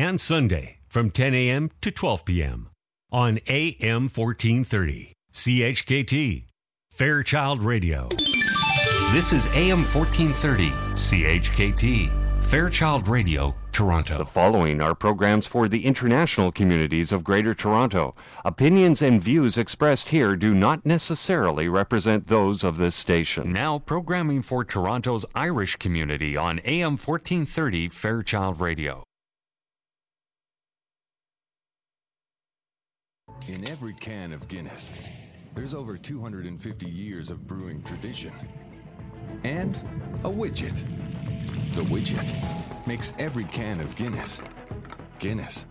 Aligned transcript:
and 0.00 0.18
Sunday 0.18 0.78
from 0.88 1.10
10 1.10 1.34
a.m. 1.34 1.70
to 1.82 1.90
12 1.90 2.24
p.m. 2.24 2.70
on 3.12 3.38
AM 3.48 4.08
1430. 4.08 5.12
CHKT, 5.30 6.46
Fairchild 6.90 7.62
Radio. 7.62 8.08
This 9.12 9.34
is 9.34 9.46
AM 9.48 9.84
1430, 9.84 10.70
CHKT, 10.96 12.44
Fairchild 12.46 13.08
Radio, 13.08 13.54
Toronto. 13.72 14.16
The 14.16 14.24
following 14.24 14.80
are 14.80 14.94
programs 14.94 15.46
for 15.46 15.68
the 15.68 15.84
international 15.84 16.50
communities 16.50 17.12
of 17.12 17.22
Greater 17.22 17.54
Toronto. 17.54 18.14
Opinions 18.42 19.02
and 19.02 19.22
views 19.22 19.58
expressed 19.58 20.08
here 20.08 20.34
do 20.34 20.54
not 20.54 20.86
necessarily 20.86 21.68
represent 21.68 22.28
those 22.28 22.64
of 22.64 22.78
this 22.78 22.96
station. 22.96 23.52
Now, 23.52 23.78
programming 23.78 24.40
for 24.40 24.64
Toronto's 24.64 25.26
Irish 25.34 25.76
community 25.76 26.38
on 26.38 26.60
AM 26.60 26.92
1430, 26.92 27.90
Fairchild 27.90 28.60
Radio. 28.60 29.04
In 33.48 33.68
every 33.68 33.94
can 33.94 34.32
of 34.32 34.46
Guinness, 34.48 34.92
there's 35.54 35.74
over 35.74 35.96
250 35.96 36.88
years 36.88 37.30
of 37.30 37.46
brewing 37.46 37.82
tradition. 37.82 38.32
And 39.44 39.76
a 40.24 40.30
widget. 40.30 40.76
The 41.74 41.82
widget 41.82 42.86
makes 42.86 43.12
every 43.18 43.44
can 43.44 43.80
of 43.80 43.96
Guinness 43.96 44.40
Guinness. 45.20 45.66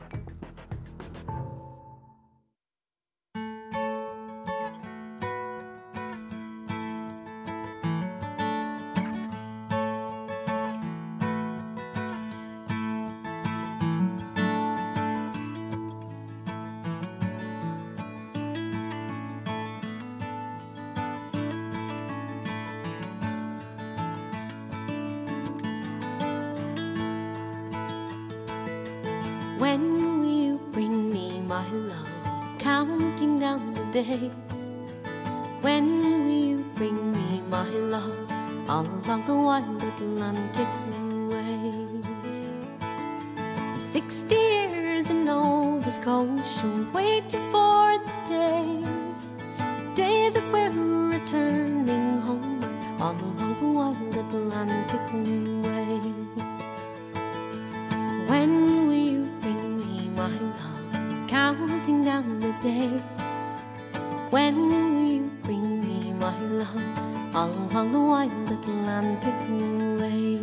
My 66.30 66.40
love? 66.42 67.36
All 67.36 67.50
along 67.50 67.92
the 67.92 68.00
wild 68.00 68.52
Atlantic 68.52 69.40
way. 70.00 70.40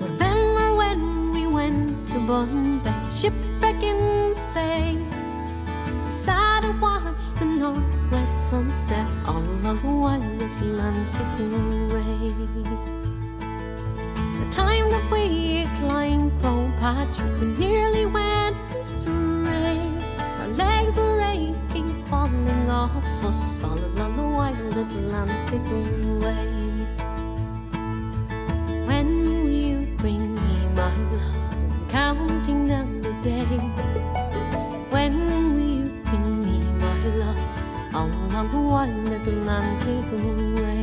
Remember 0.00 0.66
when 0.76 1.32
we 1.32 1.46
went 1.46 2.08
to 2.08 2.18
Bombay, 2.20 3.10
shipwreck 3.10 3.82
in 3.82 4.34
the 4.34 4.44
bay? 4.54 4.96
We 6.04 6.10
sat 6.10 6.64
and 6.64 6.80
watched 6.80 7.36
the 7.38 7.44
northwest 7.44 8.50
sunset 8.50 9.08
all 9.26 9.38
along 9.38 9.80
the 9.82 9.94
wild 10.04 10.42
Atlantic 10.42 11.32
way. 11.92 12.34
The 14.38 14.46
time 14.52 14.88
that 14.90 15.06
we 15.10 15.68
climbed 15.78 16.32
Crow 16.40 16.70
Patch, 16.78 17.16
we 17.40 17.46
nearly 17.64 18.06
went 18.06 18.56
astray. 18.80 19.80
Our 20.40 20.48
legs 20.48 20.96
were 20.96 21.20
aching, 21.20 21.57
falling 22.10 22.70
off 22.70 23.24
us 23.24 23.62
all 23.62 23.78
along 23.78 24.16
the 24.16 24.22
wild 24.22 24.76
Atlantic 24.76 25.64
way. 26.22 26.48
When 28.88 29.08
will 29.28 29.50
you 29.50 29.78
bring 29.98 30.34
me 30.34 30.56
my 30.74 30.94
love? 31.12 31.90
Counting 31.90 32.68
down 32.68 33.02
the 33.02 33.12
days. 33.22 33.68
When 34.90 35.14
will 35.54 35.70
you 35.78 35.86
bring 36.08 36.28
me 36.46 36.56
my 36.80 36.98
love? 37.20 37.94
All 37.94 38.08
along 38.08 38.48
the 38.52 38.62
wild 38.72 39.08
Atlantic 39.12 40.06
way 40.62 40.77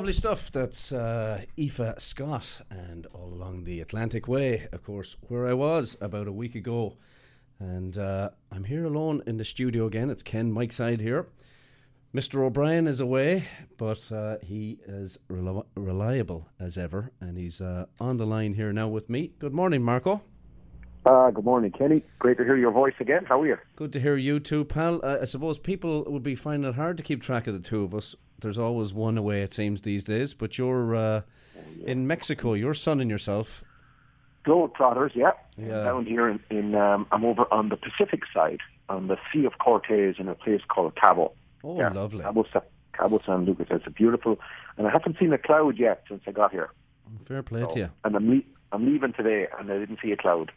lovely 0.00 0.12
stuff. 0.14 0.50
That's 0.50 0.92
uh, 0.92 1.42
Aoife 1.58 1.98
Scott 1.98 2.62
and 2.70 3.04
All 3.12 3.34
Along 3.34 3.64
the 3.64 3.82
Atlantic 3.82 4.26
Way, 4.26 4.66
of 4.72 4.82
course, 4.82 5.14
where 5.28 5.46
I 5.46 5.52
was 5.52 5.94
about 6.00 6.26
a 6.26 6.32
week 6.32 6.54
ago. 6.54 6.96
And 7.58 7.98
uh, 7.98 8.30
I'm 8.50 8.64
here 8.64 8.86
alone 8.86 9.22
in 9.26 9.36
the 9.36 9.44
studio 9.44 9.84
again. 9.84 10.08
It's 10.08 10.22
Ken 10.22 10.50
Mike 10.50 10.72
Side 10.72 11.02
here. 11.02 11.26
Mr. 12.14 12.42
O'Brien 12.42 12.86
is 12.86 13.00
away, 13.00 13.44
but 13.76 14.10
uh, 14.10 14.38
he 14.42 14.78
is 14.86 15.18
rel- 15.28 15.66
reliable 15.74 16.48
as 16.58 16.78
ever, 16.78 17.12
and 17.20 17.36
he's 17.36 17.60
uh, 17.60 17.84
on 18.00 18.16
the 18.16 18.24
line 18.24 18.54
here 18.54 18.72
now 18.72 18.88
with 18.88 19.10
me. 19.10 19.32
Good 19.38 19.52
morning, 19.52 19.82
Marco. 19.82 20.22
Uh, 21.04 21.30
good 21.30 21.44
morning, 21.44 21.72
Kenny. 21.72 22.02
Great 22.18 22.38
to 22.38 22.44
hear 22.44 22.56
your 22.56 22.72
voice 22.72 22.94
again. 23.00 23.26
How 23.26 23.42
are 23.42 23.46
you? 23.46 23.58
Good 23.76 23.92
to 23.92 24.00
hear 24.00 24.16
you 24.16 24.40
too, 24.40 24.64
pal. 24.64 25.00
Uh, 25.02 25.18
I 25.20 25.24
suppose 25.26 25.58
people 25.58 26.04
would 26.08 26.22
be 26.22 26.34
finding 26.34 26.70
it 26.70 26.76
hard 26.76 26.96
to 26.96 27.02
keep 27.02 27.20
track 27.22 27.46
of 27.46 27.52
the 27.52 27.60
two 27.60 27.82
of 27.82 27.94
us. 27.94 28.14
There's 28.40 28.58
always 28.58 28.92
one 28.92 29.18
away, 29.18 29.42
it 29.42 29.52
seems, 29.54 29.82
these 29.82 30.04
days. 30.04 30.34
But 30.34 30.58
you're 30.58 30.94
uh, 30.94 31.22
in 31.84 32.06
Mexico. 32.06 32.54
Your 32.54 32.74
son 32.74 33.00
and 33.00 33.10
yourself. 33.10 33.62
Globetrotters, 34.46 35.14
yeah. 35.14 35.32
Yeah. 35.58 35.84
Down 35.84 36.06
here 36.06 36.28
in, 36.28 36.40
in 36.50 36.74
um, 36.74 37.06
I'm 37.12 37.24
over 37.24 37.44
on 37.52 37.68
the 37.68 37.76
Pacific 37.76 38.22
side, 38.32 38.60
on 38.88 39.08
the 39.08 39.18
Sea 39.32 39.44
of 39.44 39.58
Cortez, 39.58 40.16
in 40.18 40.28
a 40.28 40.34
place 40.34 40.62
called 40.68 40.96
Cabo. 40.96 41.32
Oh, 41.62 41.78
yeah. 41.78 41.90
lovely. 41.92 42.22
Cabo, 42.22 42.46
Sa- 42.52 42.62
Cabo 42.94 43.20
San 43.24 43.44
Lucas. 43.44 43.66
It's 43.70 43.86
a 43.86 43.90
beautiful, 43.90 44.38
and 44.78 44.86
I 44.86 44.90
haven't 44.90 45.18
seen 45.18 45.32
a 45.34 45.38
cloud 45.38 45.78
yet 45.78 46.04
since 46.08 46.22
I 46.26 46.30
got 46.32 46.52
here. 46.52 46.70
Fair 47.26 47.42
play 47.42 47.60
So- 47.62 47.68
to 47.74 47.78
you. 47.80 47.90
And 48.04 48.16
I'm, 48.16 48.30
le- 48.30 48.42
I'm 48.72 48.86
leaving 48.86 49.12
today, 49.12 49.46
and 49.58 49.70
I 49.70 49.78
didn't 49.78 49.98
see 50.02 50.12
a 50.12 50.16
cloud. 50.16 50.52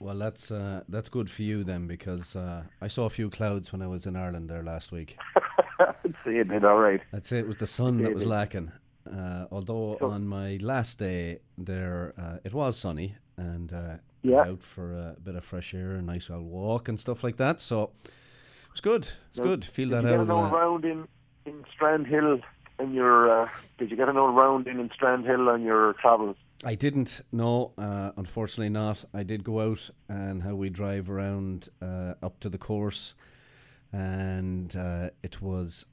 Well, 0.00 0.16
that's 0.18 0.50
uh, 0.50 0.82
that's 0.88 1.08
good 1.08 1.28
for 1.30 1.42
you 1.42 1.64
then, 1.64 1.86
because 1.88 2.36
uh, 2.36 2.62
I 2.80 2.88
saw 2.88 3.06
a 3.06 3.10
few 3.10 3.30
clouds 3.30 3.72
when 3.72 3.82
I 3.82 3.86
was 3.88 4.06
in 4.06 4.14
Ireland 4.16 4.48
there 4.48 4.62
last 4.62 4.92
week. 4.92 5.18
Seeing 6.24 6.50
it, 6.50 6.64
all 6.64 6.78
right. 6.78 7.00
I'd 7.12 7.24
say 7.24 7.38
it 7.38 7.46
was 7.46 7.56
the 7.56 7.66
sun 7.66 8.02
that 8.02 8.14
was 8.14 8.24
lacking. 8.26 8.70
Uh, 9.10 9.46
although 9.50 9.96
So- 9.98 10.10
on 10.10 10.26
my 10.26 10.58
last 10.60 10.98
day 10.98 11.40
there, 11.56 12.14
uh, 12.18 12.38
it 12.44 12.52
was 12.54 12.76
sunny 12.76 13.16
and 13.36 13.72
uh, 13.72 13.96
Yeah. 14.22 14.42
out 14.42 14.62
for 14.62 14.92
a 14.92 15.16
bit 15.22 15.34
of 15.34 15.44
fresh 15.44 15.74
air, 15.74 15.92
a 15.96 16.02
nice 16.02 16.30
old 16.30 16.44
walk 16.46 16.88
and 16.88 16.98
stuff 17.00 17.24
like 17.24 17.36
that. 17.38 17.60
So 17.60 17.90
it 18.04 18.72
was 18.72 18.80
good. 18.80 19.08
It's 19.30 19.40
good. 19.40 19.64
Feel 19.64 19.88
Did 19.88 19.96
that 19.98 20.02
you 20.04 20.08
get 20.10 20.18
out. 20.20 20.24
an 20.26 20.30
old 20.30 20.52
round 20.52 20.84
in, 20.84 21.08
in 21.46 21.64
Strandhill 21.76 22.42
in 22.78 22.92
your? 22.94 23.42
Uh, 23.44 23.48
did 23.78 23.90
you 23.90 23.96
get 23.96 24.08
an 24.08 24.16
old 24.16 24.36
round 24.36 24.66
in 24.66 24.78
in 24.80 24.90
Strandhill 24.90 25.48
on 25.52 25.62
your 25.62 25.94
travels? 25.94 26.36
I 26.64 26.74
didn't. 26.74 27.20
No, 27.30 27.72
uh, 27.78 28.10
unfortunately 28.16 28.68
not. 28.70 29.04
I 29.14 29.22
did 29.22 29.44
go 29.44 29.60
out 29.60 29.88
and 30.08 30.42
how 30.42 30.54
we 30.54 30.70
drive 30.70 31.08
around 31.08 31.68
uh, 31.80 32.14
up 32.22 32.40
to 32.40 32.48
the 32.48 32.58
course, 32.58 33.14
and 33.92 34.74
uh, 34.74 35.10
it 35.22 35.40
was 35.40 35.84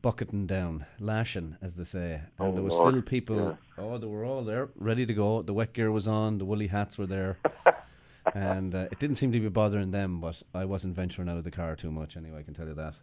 bucketing 0.00 0.46
down, 0.46 0.86
lashing, 0.98 1.56
as 1.60 1.76
they 1.76 1.84
say. 1.84 2.14
And 2.14 2.48
Oh, 2.48 2.52
there 2.52 2.62
were 2.62 2.70
Lord. 2.70 2.90
still 2.90 3.02
people. 3.02 3.58
Oh, 3.76 3.98
they 3.98 4.06
were 4.06 4.24
all 4.24 4.42
there, 4.42 4.70
ready 4.76 5.04
to 5.04 5.12
go. 5.12 5.42
The 5.42 5.52
wet 5.52 5.74
gear 5.74 5.92
was 5.92 6.08
on. 6.08 6.38
The 6.38 6.46
woolly 6.46 6.68
hats 6.68 6.96
were 6.96 7.06
there. 7.06 7.38
and 8.34 8.74
uh, 8.74 8.86
it 8.90 8.98
didn't 8.98 9.16
seem 9.16 9.30
to 9.32 9.40
be 9.40 9.48
bothering 9.50 9.90
them, 9.90 10.20
but 10.20 10.42
I 10.54 10.64
wasn't 10.64 10.94
venturing 10.96 11.28
out 11.28 11.36
of 11.36 11.44
the 11.44 11.50
car 11.50 11.76
too 11.76 11.90
much 11.90 12.16
anyway. 12.16 12.38
I 12.38 12.42
can 12.44 12.54
tell 12.54 12.66
you 12.66 12.74
that. 12.74 12.94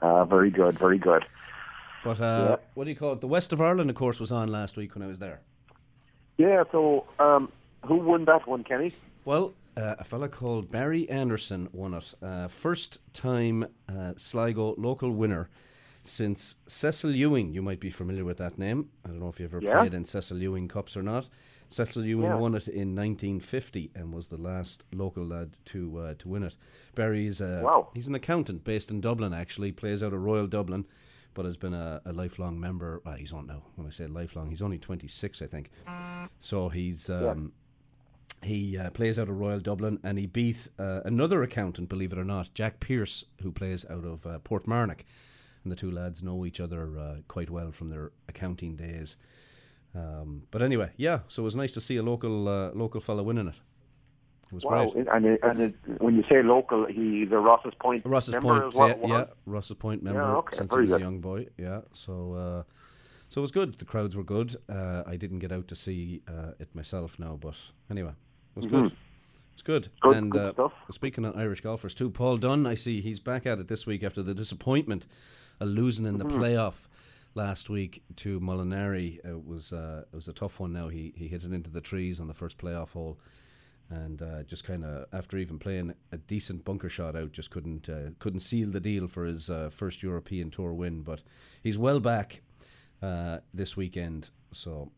Ah, 0.00 0.24
very 0.24 0.50
good, 0.52 0.78
very 0.78 0.98
good. 0.98 1.24
But 2.04 2.20
uh, 2.20 2.46
Yeah. 2.60 2.66
what 2.74 2.84
do 2.84 2.90
you 2.90 2.96
call 2.96 3.14
it? 3.14 3.20
The 3.20 3.26
West 3.26 3.52
of 3.52 3.60
Ireland, 3.60 3.90
of 3.90 3.96
course, 3.96 4.20
was 4.20 4.30
on 4.30 4.46
last 4.46 4.76
week 4.76 4.94
when 4.94 5.02
I 5.02 5.08
was 5.08 5.18
there. 5.18 5.40
Yeah. 6.38 6.64
So, 6.72 7.04
um, 7.18 7.52
who 7.84 7.96
won 7.96 8.24
that 8.24 8.46
one, 8.48 8.64
Kenny? 8.64 8.92
Well, 9.24 9.52
uh, 9.76 9.96
a 9.98 10.04
fella 10.04 10.28
called 10.28 10.70
Barry 10.70 11.08
Anderson 11.10 11.68
won 11.72 11.94
it. 11.94 12.14
Uh, 12.22 12.48
first 12.48 12.98
time 13.12 13.66
uh, 13.88 14.14
Sligo 14.16 14.74
local 14.78 15.10
winner 15.10 15.48
since 16.02 16.56
Cecil 16.66 17.14
Ewing. 17.14 17.52
You 17.52 17.60
might 17.62 17.80
be 17.80 17.90
familiar 17.90 18.24
with 18.24 18.38
that 18.38 18.56
name. 18.58 18.88
I 19.04 19.08
don't 19.08 19.20
know 19.20 19.28
if 19.28 19.38
you've 19.38 19.52
ever 19.54 19.62
Yeah. 19.62 19.80
played 19.80 19.94
in 19.94 20.04
Cecil 20.04 20.38
Ewing 20.38 20.66
Cups 20.68 20.96
or 20.96 21.02
not. 21.02 21.28
Cecil 21.70 22.04
Ewing 22.06 22.24
Yeah. 22.30 22.36
won 22.36 22.54
it 22.54 22.66
in 22.66 22.94
1950 22.94 23.90
and 23.94 24.12
was 24.14 24.28
the 24.28 24.38
last 24.38 24.84
local 24.92 25.24
lad 25.26 25.50
to 25.66 25.98
uh, 25.98 26.14
to 26.18 26.28
win 26.28 26.42
it. 26.44 26.54
Barry 26.94 27.26
is 27.26 27.40
a 27.42 27.60
Wow. 27.62 27.88
he's 27.94 28.08
an 28.08 28.14
accountant 28.14 28.64
based 28.64 28.90
in 28.90 29.00
Dublin. 29.02 29.34
Actually, 29.34 29.72
plays 29.72 30.02
out 30.02 30.14
of 30.14 30.22
Royal 30.24 30.46
Dublin, 30.46 30.86
but 31.34 31.44
has 31.44 31.56
been 31.56 31.74
a, 31.74 32.00
a 32.04 32.12
lifelong 32.12 32.58
member. 32.58 33.00
Well, 33.04 33.14
he's 33.14 33.32
on 33.32 33.46
now. 33.46 33.62
When 33.76 33.86
I 33.86 33.90
say 33.90 34.06
lifelong, 34.06 34.50
he's 34.50 34.62
only 34.62 34.78
26, 34.78 35.42
I 35.42 35.46
think. 35.46 35.70
So 36.40 36.68
he's 36.68 37.08
um, 37.10 37.52
he 38.42 38.78
uh, 38.78 38.90
plays 38.90 39.18
out 39.18 39.28
of 39.28 39.38
Royal 39.38 39.60
Dublin, 39.60 39.98
and 40.04 40.18
he 40.18 40.26
beat 40.26 40.68
uh, 40.78 41.00
another 41.04 41.42
accountant, 41.42 41.88
believe 41.88 42.12
it 42.12 42.18
or 42.18 42.24
not, 42.24 42.54
Jack 42.54 42.78
Pierse, 42.80 43.24
who 43.42 43.50
plays 43.50 43.84
out 43.90 44.04
of 44.04 44.26
uh, 44.26 44.38
Portmarnock. 44.40 45.00
And 45.64 45.72
the 45.72 45.76
two 45.76 45.90
lads 45.90 46.22
know 46.22 46.46
each 46.46 46.60
other 46.60 46.98
uh, 46.98 47.14
quite 47.26 47.50
well 47.50 47.72
from 47.72 47.90
their 47.90 48.12
accounting 48.28 48.76
days. 48.76 49.16
Um, 49.94 50.42
but 50.50 50.62
anyway, 50.62 50.90
yeah. 50.96 51.20
So 51.28 51.42
it 51.42 51.44
was 51.44 51.56
nice 51.56 51.72
to 51.72 51.80
see 51.80 51.96
a 51.96 52.02
local 52.02 52.48
uh, 52.48 52.70
local 52.74 53.00
fella 53.00 53.22
winning 53.22 53.48
it. 53.48 53.54
It 54.48 54.54
was 54.54 54.64
Wow. 54.64 54.88
great. 54.90 55.06
And, 55.08 55.26
it, 55.26 55.40
and 55.42 55.60
it, 55.60 55.74
when 56.00 56.16
you 56.16 56.24
say 56.28 56.42
local, 56.42 56.86
he's 56.86 57.30
a 57.32 57.36
Rosses 57.38 57.74
Point 57.80 58.04
Ross's 58.06 58.32
member 58.32 58.60
Point, 58.60 58.64
as 58.68 58.74
well. 58.74 58.88
yeah, 59.02 59.06
yeah, 59.06 59.24
Rosses 59.46 59.76
Point 59.76 60.02
member 60.02 60.22
okay, 60.38 60.56
since 60.56 60.72
he 60.72 60.80
was 60.80 60.90
a 60.92 60.98
young 61.00 61.20
boy. 61.20 61.46
Yeah, 61.58 61.80
so 61.92 62.32
uh, 62.34 62.62
so 63.28 63.40
it 63.40 63.42
was 63.42 63.50
good. 63.50 63.78
The 63.78 63.84
crowds 63.84 64.16
were 64.16 64.24
good. 64.24 64.56
Uh, 64.68 65.02
I 65.06 65.16
didn't 65.16 65.40
get 65.40 65.52
out 65.52 65.68
to 65.68 65.76
see 65.76 66.22
uh, 66.26 66.52
it 66.58 66.74
myself 66.74 67.18
now, 67.18 67.36
but 67.40 67.54
anyway, 67.90 68.12
it 68.12 68.56
was 68.56 68.66
good. 68.66 68.92
It's 69.52 69.62
good. 69.62 69.84
Mm-hmm. 70.02 70.08
Good- 70.08 70.16
and 70.16 70.32
good 70.32 70.58
uh, 70.58 70.68
speaking 70.90 71.24
of 71.26 71.36
Irish 71.36 71.60
golfers 71.60 71.92
too, 71.94 72.08
Paul 72.10 72.38
Dunne, 72.38 72.66
I 72.66 72.74
see 72.74 73.00
he's 73.02 73.20
back 73.20 73.44
at 73.44 73.58
it 73.58 73.68
this 73.68 73.86
week 73.86 74.02
after 74.02 74.22
the 74.22 74.34
disappointment 74.34 75.06
of 75.60 75.68
losing 75.68 76.06
in 76.06 76.16
the 76.18 76.24
Mm-hmm. 76.24 76.40
playoff 76.40 76.86
last 77.34 77.68
week 77.68 78.02
to 78.16 78.40
Molinari. 78.40 79.18
It 79.24 79.44
was 79.46 79.72
uh, 79.74 80.04
it 80.10 80.16
was 80.16 80.26
a 80.28 80.32
tough 80.32 80.58
one. 80.58 80.72
Now 80.72 80.88
he 80.88 81.12
he 81.16 81.28
hit 81.28 81.44
it 81.44 81.52
into 81.52 81.68
the 81.68 81.82
trees 81.82 82.18
on 82.18 82.28
the 82.28 82.34
first 82.34 82.56
playoff 82.56 82.92
hole 82.92 83.18
and 83.90 84.20
uh, 84.20 84.42
just 84.42 84.64
kind 84.64 84.84
of 84.84 85.06
after 85.12 85.38
even 85.38 85.58
playing 85.58 85.94
a 86.12 86.18
decent 86.18 86.64
bunker 86.64 86.88
shot 86.88 87.16
out, 87.16 87.32
just 87.32 87.50
couldn't 87.50 87.88
uh, 87.88 88.10
couldn't 88.18 88.40
seal 88.40 88.70
the 88.70 88.80
deal 88.80 89.08
for 89.08 89.24
his 89.24 89.48
uh, 89.48 89.70
first 89.72 90.02
European 90.02 90.50
Tour 90.50 90.72
win. 90.74 91.02
But 91.02 91.22
he's 91.62 91.78
well 91.78 92.00
back 92.00 92.42
uh, 93.02 93.38
this 93.54 93.76
weekend, 93.76 94.30
so 94.52 94.90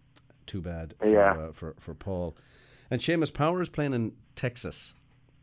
too 0.46 0.60
bad 0.60 0.94
for, 0.98 1.08
Yeah. 1.08 1.32
uh, 1.32 1.52
for 1.52 1.74
for 1.78 1.94
Paul. 1.94 2.36
And 2.90 3.00
Seamus 3.00 3.32
Power 3.32 3.62
is 3.62 3.68
playing 3.68 3.94
in 3.94 4.12
Texas, 4.34 4.94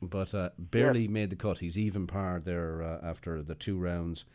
but 0.01 0.33
uh, 0.33 0.49
barely 0.57 1.07
made 1.07 1.29
the 1.29 1.35
cut. 1.37 1.59
He's 1.59 1.77
even 1.77 2.05
par 2.07 2.41
there 2.43 2.83
uh, 2.83 2.99
after 3.01 3.41
the 3.41 3.55
two 3.55 3.77
rounds, 3.77 4.25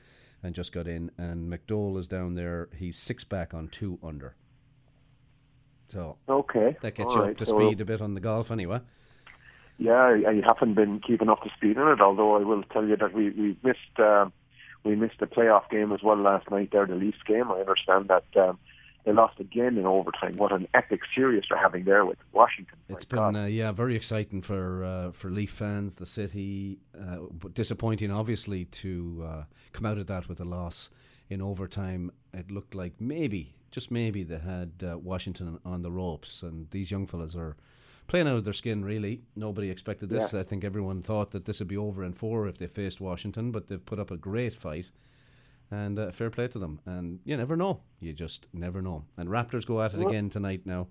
and 0.42 0.54
just 0.54 0.72
got 0.72 0.88
in. 0.88 1.10
And 1.18 1.52
McDowell 1.52 1.98
is 1.98 2.06
down 2.08 2.34
there. 2.34 2.70
He's 2.74 2.96
six 2.96 3.24
back 3.24 3.52
on 3.52 3.68
two 3.68 3.98
under. 4.02 4.34
So 5.88 6.16
Okay. 6.26 6.74
that 6.80 6.94
gets 6.94 7.10
all 7.10 7.16
you 7.16 7.22
right, 7.24 7.30
up 7.32 7.36
to 7.36 7.44
so- 7.46 7.58
speed 7.58 7.80
a 7.82 7.84
bit 7.84 8.00
on 8.00 8.14
the 8.14 8.20
golf, 8.20 8.50
anyway. 8.50 8.80
Yeah, 9.78 9.92
I, 9.94 10.30
I 10.30 10.42
haven't 10.44 10.74
been 10.74 11.00
keeping 11.00 11.28
up 11.28 11.42
to 11.42 11.50
speed 11.56 11.78
on 11.78 11.92
it. 11.92 12.00
Although 12.00 12.36
I 12.36 12.40
will 12.40 12.62
tell 12.64 12.86
you 12.86 12.96
that 12.96 13.12
we 13.12 13.30
we 13.30 13.56
missed 13.62 13.98
uh, 13.98 14.26
we 14.84 14.96
missed 14.96 15.18
the 15.20 15.26
playoff 15.26 15.68
game 15.70 15.92
as 15.92 16.02
well 16.02 16.16
last 16.16 16.50
night. 16.50 16.70
There, 16.72 16.86
the 16.86 16.94
Leafs 16.94 17.22
game. 17.26 17.50
I 17.50 17.60
understand 17.60 18.08
that 18.08 18.24
um, 18.36 18.58
they 19.04 19.12
lost 19.12 19.40
again 19.40 19.76
in 19.78 19.86
overtime. 19.86 20.36
What 20.36 20.52
an 20.52 20.68
epic 20.74 21.00
series 21.14 21.44
they're 21.48 21.58
having 21.58 21.84
there 21.84 22.04
with 22.04 22.18
Washington. 22.32 22.78
It's 22.88 23.06
My 23.10 23.30
been 23.30 23.36
uh, 23.36 23.46
yeah 23.46 23.72
very 23.72 23.96
exciting 23.96 24.42
for 24.42 24.84
uh, 24.84 25.12
for 25.12 25.30
Leaf 25.30 25.50
fans, 25.50 25.96
the 25.96 26.06
city. 26.06 26.78
Uh, 26.98 27.18
but 27.32 27.54
disappointing, 27.54 28.10
obviously, 28.10 28.64
to 28.66 29.24
uh, 29.26 29.44
come 29.72 29.86
out 29.86 29.98
of 29.98 30.06
that 30.06 30.28
with 30.28 30.40
a 30.40 30.44
loss 30.44 30.90
in 31.28 31.42
overtime. 31.42 32.12
It 32.32 32.50
looked 32.50 32.74
like 32.74 33.00
maybe, 33.00 33.56
just 33.70 33.90
maybe, 33.90 34.22
they 34.22 34.38
had 34.38 34.72
uh, 34.82 34.98
Washington 34.98 35.58
on 35.64 35.82
the 35.82 35.90
ropes, 35.90 36.42
and 36.42 36.70
these 36.70 36.90
young 36.90 37.06
fellas 37.06 37.34
are 37.34 37.56
playing 38.12 38.28
out 38.28 38.36
of 38.36 38.44
their 38.44 38.52
skin. 38.52 38.84
Really, 38.84 39.22
nobody 39.34 39.70
expected 39.70 40.10
this. 40.10 40.32
Yeah. 40.34 40.40
I 40.40 40.42
think 40.42 40.64
everyone 40.64 41.00
thought 41.02 41.30
that 41.30 41.46
this 41.46 41.60
would 41.60 41.68
be 41.68 41.78
over 41.78 42.04
in 42.04 42.12
four 42.12 42.46
if 42.46 42.58
they 42.58 42.66
faced 42.66 43.00
Washington, 43.00 43.50
but 43.50 43.68
they've 43.68 43.84
put 43.84 43.98
up 43.98 44.10
a 44.10 44.16
great 44.18 44.54
fight. 44.54 44.90
And 45.70 45.98
uh, 45.98 46.10
fair 46.12 46.28
play 46.28 46.48
to 46.48 46.58
them. 46.58 46.80
And 46.84 47.20
you 47.24 47.34
never 47.38 47.56
know. 47.56 47.80
You 48.00 48.12
just 48.12 48.46
never 48.52 48.82
know. 48.82 49.04
And 49.16 49.30
Raptors 49.30 49.64
go 49.64 49.80
at 49.80 49.94
it 49.94 50.02
again 50.02 50.28
tonight 50.28 50.60
now 50.66 50.88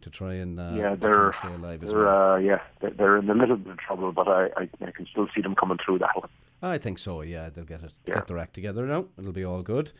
to 0.00 0.08
try 0.08 0.34
and 0.34 0.58
uh, 0.58 0.72
yeah, 0.74 0.94
they're 0.94 1.32
stay 1.34 1.52
alive 1.52 1.82
as 1.84 1.90
they're 1.90 2.04
well. 2.04 2.32
uh, 2.32 2.36
yeah 2.38 2.60
they're, 2.80 2.92
they're 2.92 3.16
in 3.18 3.28
a 3.28 3.34
little 3.34 3.56
bit 3.56 3.72
of 3.72 3.78
trouble, 3.78 4.12
but 4.12 4.26
I, 4.26 4.44
I 4.56 4.68
I 4.86 4.90
can 4.92 5.06
still 5.10 5.28
see 5.34 5.42
them 5.42 5.54
coming 5.54 5.76
through 5.84 5.98
that 5.98 6.16
one. 6.16 6.30
I 6.62 6.78
think 6.78 6.98
so. 6.98 7.20
Yeah, 7.22 7.50
they'll 7.50 7.64
get 7.64 7.82
it, 7.82 7.92
Yeah. 8.06 8.14
get 8.14 8.28
their 8.28 8.38
act 8.38 8.54
together 8.54 8.86
now. 8.86 9.04
It'll 9.18 9.32
be 9.32 9.44
all 9.44 9.62
good. 9.62 9.92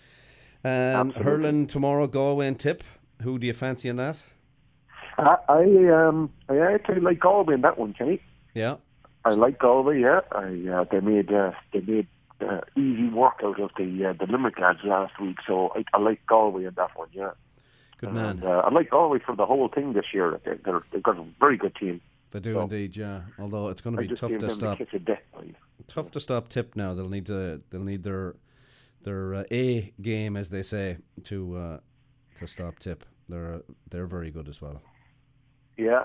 Um, 0.65 0.71
Absolutely. 0.73 1.23
hurling 1.25 1.67
tomorrow, 1.67 2.07
Galway 2.07 2.47
and 2.47 2.59
Tip. 2.59 2.83
Who 3.23 3.39
do 3.39 3.47
you 3.47 3.53
fancy 3.53 3.89
in 3.91 3.97
that? 3.97 4.23
I, 5.19 5.37
I 5.49 6.07
um 6.07 6.31
I 6.49 6.59
actually 6.59 7.01
like 7.01 7.21
Galway 7.21 7.55
in 7.55 7.63
that 7.63 7.79
one, 7.79 7.93
Kenny. 7.93 8.21
Yeah, 8.55 8.77
I 9.25 9.31
like 9.31 9.59
Galway. 9.59 10.01
Yeah, 10.01 10.21
I 10.33 10.65
uh, 10.73 10.85
they 10.91 11.01
made 11.01 11.33
uh, 11.33 11.53
they 11.73 11.81
made 11.81 12.07
uh, 12.41 12.61
easy 12.77 13.09
work 13.09 13.41
out 13.43 13.61
of 13.61 13.71
the 13.77 14.07
uh, 14.07 14.13
the 14.13 14.31
Limerick 14.31 14.59
lads 14.59 14.81
last 14.85 15.21
week, 15.21 15.39
so 15.47 15.73
I, 15.75 15.85
I 15.93 15.99
like 15.99 16.25
Galway 16.27 16.65
in 16.65 16.75
that 16.75 16.97
one. 16.97 17.09
Yeah, 17.13 17.31
good 17.99 18.11
and, 18.11 18.17
man. 18.17 18.43
uh, 18.45 18.61
I 18.61 18.73
like 18.73 18.91
Galway 18.91 19.19
for 19.25 19.35
the 19.35 19.45
whole 19.45 19.69
thing 19.69 19.93
this 19.93 20.07
year. 20.15 20.41
They, 20.45 20.53
they're, 20.65 20.83
they've 20.93 21.03
got 21.03 21.19
a 21.19 21.25
very 21.41 21.57
good 21.57 21.75
team. 21.75 22.01
they 22.31 22.41
do 22.41 22.55
so- 22.55 22.63
indeed. 22.63 22.97
Yeah, 22.97 23.23
although 23.39 23.69
it's 23.69 23.81
going 23.81 23.97
to 23.97 24.03
be 24.03 24.15
tough 24.15 24.31
to 24.31 24.51
stop. 24.51 24.79
the 24.79 24.85
kiss 24.85 24.95
of 24.95 25.05
death. 25.05 25.23
Tough 25.89 26.11
to 26.13 26.21
stop 26.21 26.49
Tip 26.49 26.77
now. 26.77 26.95
They'll 26.95 27.09
need 27.09 27.27
to. 27.27 27.61
They'll 27.71 27.83
need 27.83 28.05
their 28.05 28.37
their 29.03 29.35
uh, 29.35 29.45
A 29.51 29.93
game, 30.01 30.37
as 30.37 30.51
they 30.51 30.63
say, 30.63 30.99
to 31.25 31.57
uh, 31.57 31.79
to 32.39 32.47
stop 32.47 32.79
Tip. 32.79 33.05
They're 33.29 33.63
they're 33.91 34.07
very 34.07 34.31
good 34.31 34.49
as 34.49 34.61
well. 34.63 34.81
Yeah, 35.79 36.05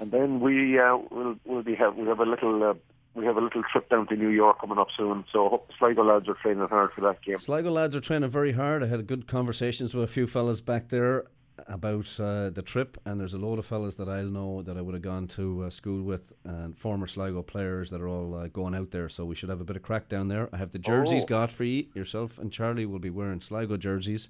and 0.00 0.10
then 0.12 0.38
we 0.40 0.78
uh, 0.78 0.96
will 1.10 1.34
will 1.44 1.62
be 1.62 1.74
have 1.74 1.96
we 1.96 2.06
have 2.06 2.20
a 2.20 2.24
little 2.26 2.62
uh, 2.62 2.74
we 3.14 3.24
have 3.24 3.36
a 3.36 3.40
little 3.40 3.62
trip 3.72 3.88
down 3.88 4.06
to 4.08 4.16
New 4.16 4.28
York 4.28 4.60
coming 4.60 4.78
up 4.78 4.88
soon. 4.96 5.24
So 5.32 5.62
Sligo 5.78 6.04
lads 6.04 6.28
are 6.28 6.34
training 6.34 6.68
hard 6.68 6.92
for 6.92 7.00
that 7.00 7.22
game. 7.22 7.38
Sligo 7.38 7.70
lads 7.72 7.96
are 7.96 8.00
training 8.00 8.30
very 8.30 8.52
hard. 8.52 8.84
I 8.84 8.86
had 8.86 9.00
a 9.00 9.02
good 9.02 9.26
conversations 9.26 9.94
with 9.94 10.04
a 10.04 10.12
few 10.12 10.26
fellas 10.28 10.60
back 10.60 10.90
there. 10.90 11.24
about 11.66 12.08
uh, 12.20 12.50
the 12.50 12.62
trip, 12.62 12.96
and 13.04 13.18
there's 13.18 13.34
a 13.34 13.38
load 13.38 13.58
of 13.58 13.66
fellas 13.66 13.96
that 13.96 14.08
I'll 14.08 14.30
know 14.30 14.62
that 14.62 14.76
I 14.76 14.80
would 14.80 14.94
have 14.94 15.02
gone 15.02 15.26
to 15.38 15.64
uh, 15.64 15.70
school 15.70 16.04
with, 16.04 16.32
and 16.44 16.78
former 16.78 17.08
Sligo 17.08 17.42
players 17.42 17.90
that 17.90 18.00
are 18.00 18.06
all 18.08 18.32
uh, 18.36 18.46
going 18.46 18.76
out 18.76 18.92
there. 18.92 19.08
So 19.08 19.24
we 19.24 19.34
should 19.34 19.48
have 19.48 19.60
a 19.60 19.64
bit 19.64 19.74
of 19.74 19.82
crack 19.82 20.08
down 20.08 20.28
there. 20.28 20.48
I 20.52 20.56
have 20.58 20.70
the 20.70 20.78
jerseys 20.78 21.24
Oh. 21.24 21.26
got 21.26 21.50
for 21.50 21.64
you. 21.64 21.86
Yourself 21.94 22.38
and 22.38 22.52
Charlie 22.52 22.86
will 22.86 23.00
be 23.00 23.10
wearing 23.10 23.40
Sligo 23.40 23.76
jerseys. 23.76 24.28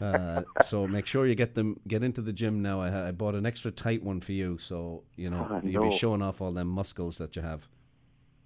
Uh, 0.00 0.42
so 0.64 0.86
make 0.86 1.06
sure 1.06 1.26
you 1.26 1.34
get 1.34 1.54
them. 1.54 1.78
Get 1.86 2.02
into 2.02 2.20
the 2.20 2.32
gym 2.32 2.62
now. 2.62 2.80
I, 2.80 3.08
I 3.08 3.10
bought 3.12 3.34
an 3.34 3.46
extra 3.46 3.70
tight 3.70 4.02
one 4.02 4.20
for 4.20 4.32
you, 4.32 4.58
so 4.58 5.02
you 5.16 5.30
know 5.30 5.46
Ah, 5.50 5.60
you'll 5.62 5.88
be 5.90 5.96
showing 5.96 6.22
off 6.22 6.40
all 6.40 6.52
them 6.52 6.68
muscles 6.68 7.18
that 7.18 7.36
you 7.36 7.42
have. 7.42 7.66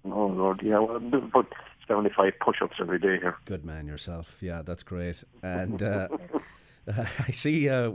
Oh 0.05 0.27
Lord, 0.27 0.61
yeah. 0.63 0.79
Well, 0.79 0.97
about 0.97 1.47
seventy-five 1.87 2.33
push-ups 2.41 2.75
every 2.79 2.99
day 2.99 3.17
here. 3.19 3.37
Good 3.45 3.63
man 3.65 3.87
yourself. 3.87 4.37
Yeah, 4.41 4.61
that's 4.61 4.83
great. 4.83 5.23
And 5.41 5.81
uh, 5.81 6.07
I 6.87 7.31
see 7.31 7.69
uh, 7.69 7.91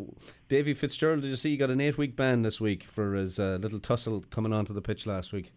Davy 0.48 0.74
Fitzgerald. 0.74 1.22
Did 1.22 1.28
you 1.28 1.36
see 1.36 1.50
he 1.50 1.56
got 1.56 1.70
an 1.70 1.80
eight-week 1.80 2.16
ban 2.16 2.42
this 2.42 2.60
week 2.60 2.84
for 2.84 3.14
his 3.14 3.38
uh, 3.38 3.58
little 3.60 3.80
tussle 3.80 4.24
coming 4.30 4.52
onto 4.52 4.72
the 4.72 4.82
pitch 4.82 5.06
last 5.06 5.32
week? 5.32 5.52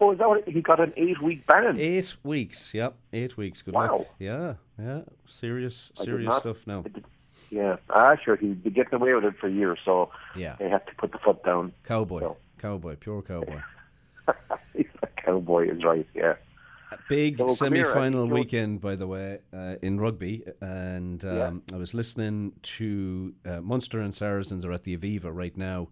Oh, 0.00 0.12
is 0.12 0.18
that 0.18 0.28
what 0.28 0.46
he 0.46 0.60
got 0.60 0.78
an 0.78 0.92
eight-week 0.96 1.46
ban? 1.46 1.76
Eight 1.80 2.16
weeks. 2.22 2.74
Yep, 2.74 2.96
eight 3.14 3.36
weeks. 3.36 3.62
Good 3.62 3.74
Wow. 3.74 3.98
luck. 3.98 4.06
Yeah, 4.18 4.54
yeah. 4.78 5.00
Serious, 5.26 5.90
serious 5.96 6.26
not- 6.28 6.40
stuff 6.40 6.58
now. 6.66 6.82
Did- 6.82 7.04
Yeah, 7.50 7.76
ah, 7.90 8.16
sure. 8.24 8.34
He'd 8.36 8.62
be 8.64 8.70
getting 8.70 8.94
away 8.94 9.14
with 9.14 9.24
it 9.24 9.34
for 9.38 9.48
years, 9.48 9.78
so 9.84 10.10
Yeah, 10.34 10.56
they 10.58 10.68
have 10.68 10.84
to 10.86 10.94
put 10.96 11.12
the 11.12 11.18
foot 11.18 11.44
down. 11.44 11.72
cowboy, 11.84 12.20
So- 12.20 12.36
cowboy, 12.58 12.96
pure 12.96 13.22
cowboy. 13.22 13.60
He's 14.74 14.86
a 15.02 15.06
cowboy, 15.22 15.70
is 15.70 15.84
right. 15.84 16.06
Yeah. 16.14 16.34
Big 17.08 17.38
So, 17.38 17.48
semi-final 17.48 18.26
you'll- 18.26 18.34
weekend, 18.34 18.80
by 18.80 18.96
the 18.96 19.06
way, 19.06 19.38
uh, 19.52 19.76
in 19.82 20.00
rugby. 20.00 20.44
And 20.60 21.24
um, 21.24 21.62
I 21.72 21.76
was 21.76 21.94
listening 21.94 22.52
to 22.62 23.34
uh, 23.44 23.60
Munster 23.60 24.00
and 24.00 24.14
Saracens 24.14 24.64
are 24.64 24.72
at 24.72 24.82
the 24.84 24.96
Aviva 24.96 25.30
right 25.32 25.56
now. 25.56 25.88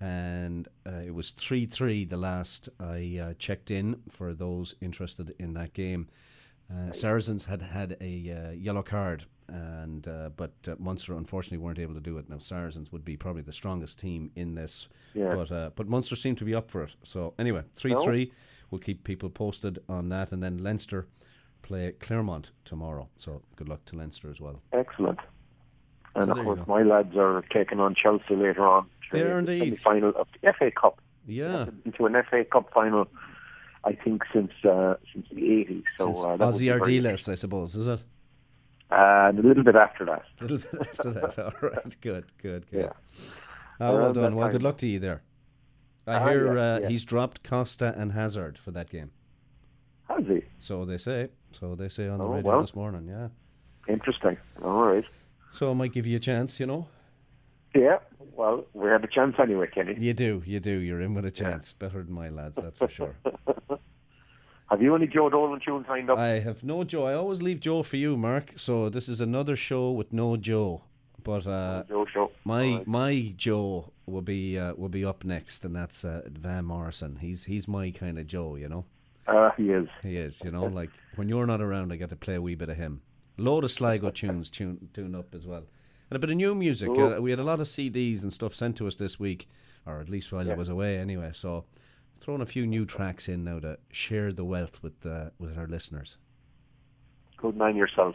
And 0.00 0.68
uh, 0.86 1.00
it 1.06 1.14
was 1.14 1.30
3 1.30 1.66
3 1.66 2.04
the 2.04 2.16
last 2.16 2.68
I 2.80 3.18
uh, 3.22 3.34
checked 3.38 3.70
in 3.70 4.02
for 4.10 4.34
those 4.34 4.74
interested 4.82 5.34
in 5.38 5.54
that 5.54 5.72
game. 5.72 6.08
Uh, 6.72 6.92
Saracens 6.92 7.44
had 7.44 7.62
had 7.62 7.96
a 8.00 8.30
uh, 8.48 8.50
yellow 8.52 8.82
card, 8.82 9.26
and 9.48 10.06
uh, 10.08 10.30
but 10.36 10.52
uh, 10.66 10.74
Munster 10.78 11.14
unfortunately 11.14 11.58
weren't 11.58 11.78
able 11.78 11.94
to 11.94 12.00
do 12.00 12.16
it. 12.18 12.28
Now 12.28 12.38
Saracens 12.38 12.90
would 12.92 13.04
be 13.04 13.16
probably 13.16 13.42
the 13.42 13.52
strongest 13.52 13.98
team 13.98 14.30
in 14.34 14.54
this, 14.54 14.88
Yeah. 15.14 15.34
but 15.34 15.52
uh, 15.52 15.70
but 15.76 15.88
Munster 15.88 16.16
seemed 16.16 16.38
to 16.38 16.44
be 16.44 16.54
up 16.54 16.70
for 16.70 16.82
it. 16.84 16.90
So 17.04 17.34
anyway, 17.38 17.62
three 17.76 17.94
three. 18.02 18.32
We'll 18.70 18.80
keep 18.80 19.04
people 19.04 19.28
posted 19.30 19.78
on 19.88 20.08
that, 20.08 20.32
and 20.32 20.42
then 20.42 20.58
Leinster 20.58 21.06
play 21.62 21.92
Clermont 22.00 22.50
tomorrow. 22.64 23.08
So 23.16 23.42
good 23.56 23.68
luck 23.68 23.84
to 23.86 23.96
Leinster 23.96 24.30
as 24.30 24.40
well. 24.40 24.60
Excellent. 24.72 25.20
And 26.16 26.26
So 26.26 26.32
of 26.38 26.44
course, 26.44 26.60
my 26.66 26.82
lads 26.82 27.16
are 27.16 27.42
taking 27.52 27.78
on 27.80 27.94
Chelsea 27.94 28.34
later 28.36 28.66
on. 28.66 28.86
They 29.12 29.20
are 29.22 29.38
indeed. 29.38 29.78
Final 29.78 30.10
of 30.16 30.26
the 30.42 30.52
FA 30.58 30.70
Cup. 30.70 31.00
Yeah, 31.26 31.66
Into 31.84 32.06
an 32.06 32.14
FA 32.28 32.44
Cup 32.44 32.70
final, 32.72 33.06
I 33.84 33.92
think 33.94 34.22
since 34.32 34.52
uh, 34.64 34.94
since 35.12 35.26
the 35.32 35.60
eighties. 35.60 35.84
So 35.98 36.06
Since 36.06 36.24
uh, 36.24 36.36
that 36.36 36.46
would 36.46 36.58
be 36.58 36.66
Ossie 36.66 36.80
Ardiles, 37.02 37.28
I 37.28 37.34
suppose, 37.34 37.74
is 37.76 37.86
it? 37.86 38.00
Uh, 38.90 39.28
and 39.28 39.38
a 39.38 39.42
little 39.42 39.64
bit 39.64 39.76
after 39.76 40.04
that. 40.06 40.22
A 40.40 40.44
little 40.44 40.58
bit 40.58 40.88
after 40.88 41.10
that. 41.12 41.38
All 41.62 41.68
right, 41.68 42.00
good, 42.00 42.24
good, 42.42 42.70
good. 42.70 42.84
Yeah. 42.84 42.92
Oh, 43.80 43.96
well 43.96 44.12
done. 44.12 44.36
Well, 44.36 44.50
good 44.50 44.62
luck 44.62 44.78
to 44.78 44.86
you 44.88 44.98
there. 45.00 45.22
I 46.06 46.14
Ah, 46.16 46.28
hear 46.28 46.54
yeah, 46.54 46.62
uh, 46.74 46.78
yeah. 46.80 46.88
he's 46.90 47.04
dropped 47.04 47.42
Costa 47.42 47.94
and 47.96 48.12
Hazard 48.12 48.58
for 48.58 48.70
that 48.72 48.90
game. 48.90 49.10
Has 50.08 50.24
he? 50.26 50.42
So 50.58 50.84
they 50.84 50.98
say. 50.98 51.28
So 51.50 51.74
they 51.74 51.88
say 51.88 52.08
on 52.08 52.18
the 52.18 52.24
Oh, 52.24 52.28
radio 52.34 52.50
well. 52.52 52.60
this 52.60 52.74
morning. 52.74 53.06
Yeah. 53.08 53.28
Interesting. 53.88 54.36
All 54.62 54.84
right. 54.84 55.04
So 55.52 55.70
I 55.70 55.74
might 55.74 55.92
give 55.92 56.06
you 56.06 56.16
a 56.16 56.20
chance, 56.20 56.60
you 56.60 56.66
know. 56.66 56.88
Yeah. 57.74 57.98
Well, 58.36 58.66
we 58.74 58.88
have 58.88 59.04
a 59.04 59.08
chance 59.08 59.36
anyway, 59.38 59.68
Kenny. 59.72 59.96
You 59.98 60.12
do, 60.12 60.42
you 60.44 60.60
do. 60.60 60.70
You're 60.70 61.00
in 61.00 61.14
with 61.14 61.24
a 61.24 61.30
chance. 61.30 61.72
Better 61.72 62.02
than 62.02 62.12
my 62.12 62.28
lads, 62.28 62.56
that's 62.56 62.78
for 62.78 62.88
sure. 62.88 63.16
Have 64.70 64.80
you 64.80 64.94
any 64.94 65.06
Joe 65.06 65.28
Dolan 65.28 65.60
tunes 65.60 65.86
lined 65.88 66.10
up? 66.10 66.18
I 66.18 66.40
have 66.40 66.64
no 66.64 66.84
Joe. 66.84 67.04
I 67.04 67.14
always 67.14 67.42
leave 67.42 67.60
Joe 67.60 67.82
for 67.82 67.96
you, 67.96 68.16
Mark. 68.16 68.54
So 68.56 68.88
this 68.88 69.08
is 69.08 69.20
another 69.20 69.56
show 69.56 69.92
with 69.92 70.12
no 70.12 70.36
Joe. 70.36 70.82
But 71.22 71.46
uh, 71.46 71.84
Joe 71.88 72.06
show. 72.12 72.30
my 72.44 72.76
right. 72.76 72.86
my 72.86 73.34
Joe 73.36 73.92
will 74.06 74.22
be 74.22 74.58
uh, 74.58 74.74
will 74.74 74.88
be 74.88 75.04
up 75.04 75.24
next, 75.24 75.64
and 75.64 75.76
that's 75.76 76.04
uh, 76.04 76.22
Van 76.26 76.64
Morrison. 76.64 77.16
He's 77.20 77.44
he's 77.44 77.68
my 77.68 77.90
kind 77.90 78.18
of 78.18 78.26
Joe, 78.26 78.56
you 78.56 78.68
know. 78.68 78.84
Uh, 79.26 79.50
he 79.56 79.70
is. 79.70 79.88
He 80.02 80.16
is, 80.16 80.42
you 80.44 80.50
know. 80.50 80.64
Like 80.64 80.90
when 81.16 81.28
you're 81.28 81.46
not 81.46 81.60
around, 81.60 81.92
I 81.92 81.96
get 81.96 82.10
to 82.10 82.16
play 82.16 82.34
a 82.34 82.42
wee 82.42 82.54
bit 82.54 82.68
of 82.68 82.76
him. 82.76 83.00
Load 83.38 83.64
of 83.64 83.72
Sligo 83.72 84.10
tunes 84.10 84.50
tune, 84.50 84.88
tuned 84.92 85.16
up 85.16 85.34
as 85.34 85.46
well, 85.46 85.64
and 86.14 86.22
a 86.22 86.26
bit 86.26 86.30
of 86.30 86.36
new 86.36 86.54
music. 86.54 86.88
Cool. 86.94 87.14
Uh, 87.14 87.20
we 87.20 87.30
had 87.30 87.40
a 87.40 87.44
lot 87.44 87.58
of 87.58 87.66
CDs 87.66 88.22
and 88.22 88.32
stuff 88.32 88.54
sent 88.54 88.76
to 88.76 88.86
us 88.86 88.94
this 88.94 89.18
week, 89.18 89.48
or 89.84 90.00
at 90.00 90.08
least 90.08 90.30
while 90.30 90.48
I 90.48 90.54
was 90.54 90.68
away, 90.68 90.96
anyway. 90.96 91.30
So 91.34 91.64
throwing 92.20 92.40
a 92.40 92.46
few 92.46 92.68
new 92.68 92.84
tracks 92.86 93.28
in 93.28 93.42
now 93.42 93.58
to 93.58 93.78
share 93.90 94.32
the 94.32 94.44
wealth 94.44 94.80
with 94.80 95.04
uh, 95.04 95.30
with 95.40 95.58
our 95.58 95.66
listeners. 95.66 96.16
Good 97.36 97.56
man 97.56 97.74
yourself. 97.74 98.14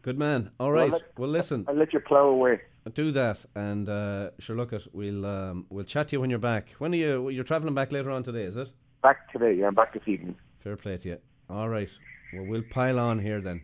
Good 0.00 0.18
man. 0.18 0.50
All 0.58 0.72
right. 0.72 0.90
Well, 0.90 0.98
let- 1.00 1.18
Well, 1.18 1.28
listen, 1.28 1.66
I'll 1.68 1.74
let 1.76 1.92
you 1.92 2.00
plough 2.00 2.28
away. 2.28 2.62
do 2.94 3.12
that, 3.12 3.44
and 3.54 3.86
uh, 3.86 4.30
sure, 4.38 4.56
look 4.56 4.72
it. 4.72 4.86
We'll 4.94 5.26
um, 5.26 5.66
we'll 5.68 5.84
chat 5.84 6.08
to 6.08 6.16
you 6.16 6.20
when 6.22 6.30
you're 6.30 6.38
back. 6.38 6.70
When 6.78 6.94
are 6.94 6.96
you? 6.96 7.28
You're 7.28 7.44
travelling 7.44 7.74
back 7.74 7.92
later 7.92 8.10
on 8.10 8.22
today, 8.22 8.44
is 8.44 8.56
it? 8.56 8.70
Back 9.02 9.30
today. 9.30 9.52
Yeah, 9.52 9.66
I'm 9.66 9.74
back 9.74 9.92
this 9.92 10.02
evening. 10.06 10.36
Fair 10.60 10.76
play 10.78 10.96
to 10.96 11.08
you. 11.10 11.18
All 11.50 11.68
right. 11.68 11.90
Well, 12.32 12.46
we'll 12.46 12.62
pile 12.70 12.98
on 12.98 13.18
here 13.18 13.42
then. 13.42 13.62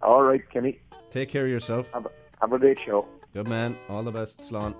All 0.00 0.22
right, 0.22 0.42
Kenny. 0.50 0.80
Take 1.10 1.28
care 1.28 1.44
of 1.44 1.50
yourself. 1.50 1.90
Have 1.92 2.06
a, 2.06 2.10
have 2.40 2.52
a 2.52 2.58
great 2.58 2.78
show. 2.78 3.06
Good 3.32 3.48
man. 3.48 3.76
All 3.88 4.02
the 4.02 4.10
best, 4.10 4.38
Slán. 4.38 4.74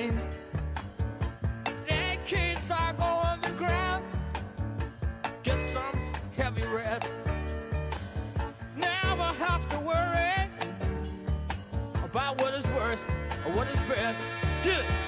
Don't 0.00 0.37
about 12.18 12.40
what 12.40 12.52
is 12.52 12.66
worst 12.74 13.04
or 13.46 13.52
what 13.52 13.68
is 13.68 13.78
best. 13.82 14.20
Do 14.64 14.70
it. 14.70 15.07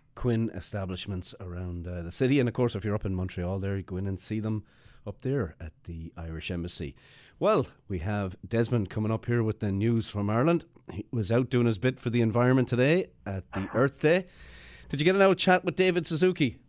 Quinn 0.21 0.51
establishments 0.53 1.33
around 1.39 1.87
uh, 1.87 2.03
the 2.03 2.11
city. 2.11 2.39
And 2.39 2.47
of 2.47 2.53
course, 2.53 2.75
if 2.75 2.85
you're 2.85 2.93
up 2.93 3.05
in 3.05 3.15
Montreal 3.15 3.57
there, 3.57 3.75
you 3.75 3.81
go 3.81 3.97
in 3.97 4.05
and 4.05 4.19
see 4.19 4.39
them 4.39 4.63
up 5.07 5.21
there 5.21 5.55
at 5.59 5.71
the 5.85 6.13
Irish 6.15 6.51
Embassy. 6.51 6.93
Well, 7.39 7.65
we 7.87 7.97
have 7.99 8.35
Desmond 8.47 8.91
coming 8.91 9.11
up 9.11 9.25
here 9.25 9.41
with 9.41 9.61
the 9.61 9.71
news 9.71 10.09
from 10.09 10.29
Ireland. 10.29 10.65
He 10.91 11.07
was 11.11 11.31
out 11.31 11.49
doing 11.49 11.65
his 11.65 11.79
bit 11.79 11.99
for 11.99 12.11
the 12.11 12.21
environment 12.21 12.69
today 12.69 13.07
at 13.25 13.51
the 13.53 13.67
Earth 13.73 13.99
Day. 13.99 14.27
Did 14.89 15.01
you 15.01 15.05
get 15.05 15.15
an 15.15 15.23
out 15.23 15.39
chat 15.39 15.65
with 15.65 15.75
David 15.75 16.05
Suzuki? 16.05 16.59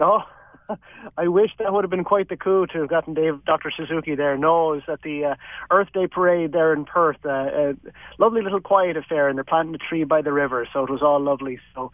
Oh, 0.00 0.22
I 1.18 1.28
wish 1.28 1.50
that 1.58 1.72
would 1.74 1.84
have 1.84 1.90
been 1.90 2.04
quite 2.04 2.30
the 2.30 2.38
coup 2.38 2.66
to 2.68 2.78
have 2.78 2.88
gotten 2.88 3.12
Dave, 3.12 3.44
Dr. 3.44 3.70
Suzuki 3.70 4.14
there. 4.14 4.38
No, 4.38 4.72
it 4.72 4.76
was 4.76 4.82
at 4.88 5.02
the 5.02 5.26
uh, 5.26 5.34
Earth 5.70 5.88
Day 5.92 6.06
parade 6.06 6.52
there 6.52 6.72
in 6.72 6.86
Perth. 6.86 7.18
Uh, 7.22 7.28
a 7.28 7.74
lovely 8.18 8.40
little 8.40 8.60
quiet 8.60 8.96
affair, 8.96 9.28
and 9.28 9.36
they're 9.36 9.44
planting 9.44 9.74
a 9.74 9.78
tree 9.78 10.04
by 10.04 10.22
the 10.22 10.32
river, 10.32 10.66
so 10.72 10.84
it 10.84 10.90
was 10.90 11.02
all 11.02 11.20
lovely. 11.20 11.58
So 11.74 11.92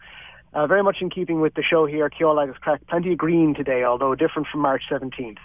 uh, 0.55 0.65
very 0.65 0.81
much 0.81 0.97
in 1.01 1.09
keeping 1.09 1.41
with 1.41 1.53
the 1.53 1.61
show 1.61 1.85
here, 1.85 2.09
Ceol 2.09 2.41
agus 2.41 2.55
Craic 2.57 2.87
plenty 2.87 3.11
of 3.11 3.17
green 3.17 3.53
today, 3.53 3.83
although 3.83 4.15
different 4.15 4.47
from 4.47 4.61
March 4.61 4.83
17th. 4.89 5.37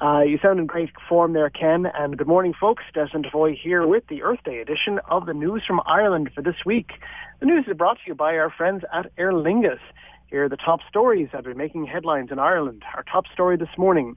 Uh, 0.00 0.22
you 0.22 0.38
sound 0.42 0.58
in 0.58 0.66
great 0.66 0.90
form 1.08 1.32
there, 1.32 1.48
Ken, 1.48 1.86
and 1.86 2.18
good 2.18 2.26
morning, 2.26 2.52
folks. 2.52 2.82
Desmond 2.92 3.24
Devoy 3.24 3.56
here 3.56 3.86
with 3.86 4.04
the 4.08 4.22
Earth 4.22 4.40
Day 4.44 4.58
edition 4.58 4.98
of 5.08 5.26
the 5.26 5.34
News 5.34 5.62
from 5.64 5.80
Ireland 5.86 6.30
for 6.34 6.42
this 6.42 6.64
week. 6.66 6.90
The 7.38 7.46
news 7.46 7.66
is 7.68 7.76
brought 7.76 7.98
to 7.98 8.02
you 8.08 8.14
by 8.16 8.36
our 8.36 8.50
friends 8.50 8.82
at 8.92 9.12
Aer 9.16 9.32
Lingus. 9.32 9.78
Here 10.26 10.44
are 10.44 10.48
the 10.48 10.56
top 10.56 10.80
stories 10.88 11.28
that 11.32 11.46
are 11.46 11.54
making 11.54 11.86
headlines 11.86 12.32
in 12.32 12.40
Ireland. 12.40 12.82
Our 12.94 13.04
top 13.04 13.26
story 13.32 13.56
this 13.56 13.78
morning. 13.78 14.16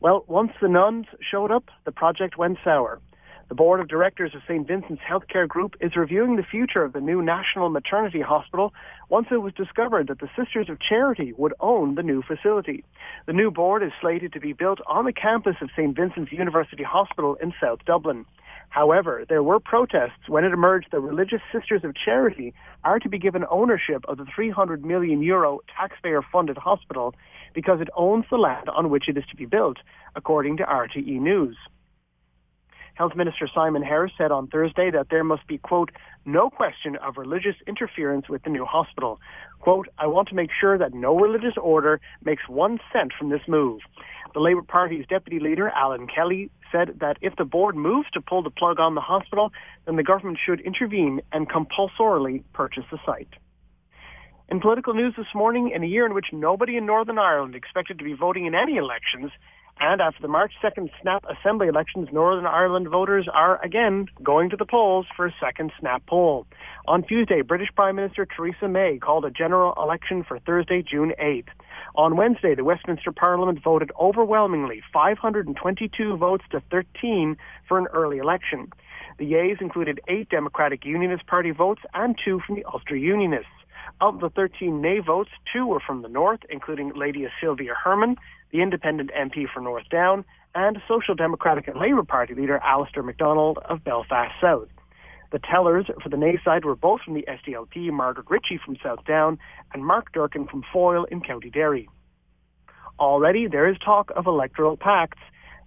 Well, 0.00 0.24
once 0.28 0.52
the 0.60 0.68
nuns 0.68 1.06
showed 1.20 1.50
up, 1.50 1.70
the 1.86 1.92
project 1.92 2.36
went 2.36 2.58
sour. 2.62 3.00
The 3.48 3.54
board 3.54 3.78
of 3.78 3.86
directors 3.86 4.34
of 4.34 4.42
St. 4.48 4.66
Vincent's 4.66 5.02
Healthcare 5.08 5.46
Group 5.46 5.76
is 5.80 5.94
reviewing 5.94 6.34
the 6.34 6.42
future 6.42 6.82
of 6.82 6.92
the 6.92 7.00
new 7.00 7.22
National 7.22 7.68
Maternity 7.68 8.20
Hospital 8.20 8.74
once 9.08 9.28
it 9.30 9.36
was 9.36 9.52
discovered 9.54 10.08
that 10.08 10.18
the 10.18 10.28
Sisters 10.36 10.68
of 10.68 10.80
Charity 10.80 11.32
would 11.36 11.54
own 11.60 11.94
the 11.94 12.02
new 12.02 12.22
facility. 12.22 12.84
The 13.26 13.32
new 13.32 13.52
board 13.52 13.84
is 13.84 13.92
slated 14.00 14.32
to 14.32 14.40
be 14.40 14.52
built 14.52 14.80
on 14.88 15.04
the 15.04 15.12
campus 15.12 15.54
of 15.60 15.70
St. 15.76 15.94
Vincent's 15.94 16.32
University 16.32 16.82
Hospital 16.82 17.36
in 17.36 17.54
South 17.60 17.84
Dublin. 17.84 18.26
However, 18.68 19.24
there 19.28 19.44
were 19.44 19.60
protests 19.60 20.28
when 20.28 20.44
it 20.44 20.52
emerged 20.52 20.88
that 20.90 20.98
Religious 20.98 21.40
Sisters 21.52 21.84
of 21.84 21.94
Charity 21.94 22.52
are 22.82 22.98
to 22.98 23.08
be 23.08 23.16
given 23.16 23.44
ownership 23.48 24.04
of 24.08 24.18
the 24.18 24.26
300 24.34 24.84
million 24.84 25.22
euro 25.22 25.60
taxpayer-funded 25.68 26.58
hospital 26.58 27.14
because 27.54 27.80
it 27.80 27.90
owns 27.94 28.24
the 28.28 28.38
land 28.38 28.68
on 28.68 28.90
which 28.90 29.08
it 29.08 29.16
is 29.16 29.24
to 29.30 29.36
be 29.36 29.46
built, 29.46 29.76
according 30.16 30.56
to 30.56 30.64
RTE 30.64 31.20
News. 31.20 31.56
Health 32.96 33.14
Minister 33.14 33.46
Simon 33.54 33.82
Harris 33.82 34.12
said 34.16 34.32
on 34.32 34.46
Thursday 34.46 34.90
that 34.90 35.08
there 35.10 35.22
must 35.22 35.46
be, 35.46 35.58
quote, 35.58 35.90
no 36.24 36.48
question 36.48 36.96
of 36.96 37.18
religious 37.18 37.54
interference 37.66 38.26
with 38.26 38.42
the 38.42 38.48
new 38.48 38.64
hospital. 38.64 39.20
Quote, 39.60 39.88
I 39.98 40.06
want 40.06 40.28
to 40.28 40.34
make 40.34 40.50
sure 40.58 40.78
that 40.78 40.94
no 40.94 41.14
religious 41.14 41.58
order 41.60 42.00
makes 42.24 42.48
one 42.48 42.80
cent 42.94 43.12
from 43.12 43.28
this 43.28 43.42
move. 43.46 43.80
The 44.32 44.40
Labour 44.40 44.62
Party's 44.62 45.06
deputy 45.06 45.40
leader, 45.40 45.68
Alan 45.68 46.06
Kelly, 46.06 46.50
said 46.72 46.98
that 47.00 47.18
if 47.20 47.36
the 47.36 47.44
board 47.44 47.76
moves 47.76 48.10
to 48.14 48.22
pull 48.22 48.42
the 48.42 48.50
plug 48.50 48.80
on 48.80 48.94
the 48.94 49.02
hospital, 49.02 49.52
then 49.84 49.96
the 49.96 50.02
government 50.02 50.38
should 50.42 50.60
intervene 50.60 51.20
and 51.32 51.50
compulsorily 51.50 52.44
purchase 52.54 52.84
the 52.90 52.98
site. 53.04 53.34
In 54.48 54.60
political 54.60 54.94
news 54.94 55.12
this 55.18 55.34
morning, 55.34 55.70
in 55.74 55.82
a 55.82 55.86
year 55.86 56.06
in 56.06 56.14
which 56.14 56.32
nobody 56.32 56.78
in 56.78 56.86
Northern 56.86 57.18
Ireland 57.18 57.54
expected 57.54 57.98
to 57.98 58.04
be 58.04 58.14
voting 58.14 58.46
in 58.46 58.54
any 58.54 58.76
elections, 58.76 59.32
and 59.78 60.00
after 60.00 60.22
the 60.22 60.28
March 60.28 60.52
2nd 60.62 60.90
snap 61.02 61.24
assembly 61.28 61.68
elections, 61.68 62.08
Northern 62.10 62.46
Ireland 62.46 62.88
voters 62.88 63.28
are 63.32 63.62
again 63.62 64.08
going 64.22 64.48
to 64.50 64.56
the 64.56 64.64
polls 64.64 65.06
for 65.14 65.26
a 65.26 65.34
second 65.38 65.70
snap 65.78 66.06
poll. 66.06 66.46
On 66.88 67.02
Tuesday, 67.02 67.42
British 67.42 67.68
Prime 67.74 67.96
Minister 67.96 68.26
Theresa 68.26 68.68
May 68.68 68.98
called 68.98 69.26
a 69.26 69.30
general 69.30 69.74
election 69.76 70.24
for 70.24 70.38
Thursday, 70.38 70.82
June 70.82 71.12
8th. 71.20 71.48
On 71.94 72.16
Wednesday, 72.16 72.54
the 72.54 72.64
Westminster 72.64 73.12
Parliament 73.12 73.62
voted 73.62 73.90
overwhelmingly 74.00 74.82
522 74.92 76.16
votes 76.16 76.44
to 76.50 76.62
13 76.70 77.36
for 77.68 77.78
an 77.78 77.86
early 77.92 78.16
election. 78.16 78.72
The 79.18 79.26
yeas 79.26 79.58
included 79.60 80.00
eight 80.08 80.28
Democratic 80.30 80.84
Unionist 80.84 81.26
Party 81.26 81.50
votes 81.50 81.82
and 81.92 82.18
two 82.22 82.40
from 82.46 82.56
the 82.56 82.64
Ulster 82.64 82.96
Unionists. 82.96 83.48
Of 84.00 84.20
the 84.20 84.30
13 84.30 84.80
nay 84.80 85.00
votes, 85.00 85.30
two 85.52 85.66
were 85.66 85.80
from 85.80 86.02
the 86.02 86.08
North, 86.08 86.40
including 86.50 86.92
Lady 86.94 87.26
Sylvia 87.40 87.74
Hermon, 87.74 88.16
the 88.52 88.62
independent 88.62 89.10
MP 89.12 89.46
for 89.52 89.60
North 89.60 89.88
Down, 89.90 90.24
and 90.54 90.80
Social 90.88 91.14
Democratic 91.14 91.68
and 91.68 91.78
Labour 91.78 92.02
Party 92.02 92.34
leader 92.34 92.60
Alasdair 92.64 93.08
McDonnell 93.08 93.56
of 93.68 93.84
Belfast 93.84 94.32
South. 94.40 94.68
The 95.32 95.38
tellers 95.38 95.86
for 96.02 96.08
the 96.08 96.16
nay 96.16 96.38
side 96.44 96.64
were 96.64 96.76
both 96.76 97.02
from 97.02 97.14
the 97.14 97.26
SDLP, 97.28 97.90
Margaret 97.90 98.26
Ritchie 98.30 98.60
from 98.64 98.76
South 98.82 99.04
Down 99.04 99.38
and 99.74 99.84
Mark 99.84 100.12
Durkan 100.12 100.48
from 100.48 100.62
Foyle 100.72 101.04
in 101.04 101.20
County 101.20 101.50
Derry. 101.50 101.88
Already 102.98 103.46
there 103.46 103.68
is 103.68 103.76
talk 103.78 104.10
of 104.16 104.26
electoral 104.26 104.76
pacts. 104.76 105.20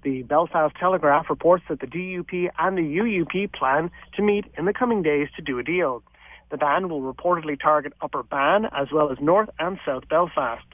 The 0.03 0.23
Belfast 0.23 0.75
Telegraph 0.79 1.29
reports 1.29 1.65
that 1.69 1.81
the 1.81 1.87
DUP 1.87 2.49
and 2.57 2.77
the 2.77 2.81
UUP 2.81 3.53
plan 3.53 3.91
to 4.15 4.23
meet 4.23 4.45
in 4.57 4.65
the 4.65 4.73
coming 4.73 5.03
days 5.03 5.27
to 5.35 5.41
do 5.41 5.59
a 5.59 5.63
deal. 5.63 6.03
The 6.49 6.57
ban 6.57 6.89
will 6.89 7.01
reportedly 7.01 7.59
target 7.59 7.93
Upper 8.01 8.23
Bann 8.23 8.65
as 8.65 8.91
well 8.91 9.11
as 9.11 9.19
North 9.19 9.49
and 9.59 9.79
South 9.85 10.07
Belfast. 10.09 10.65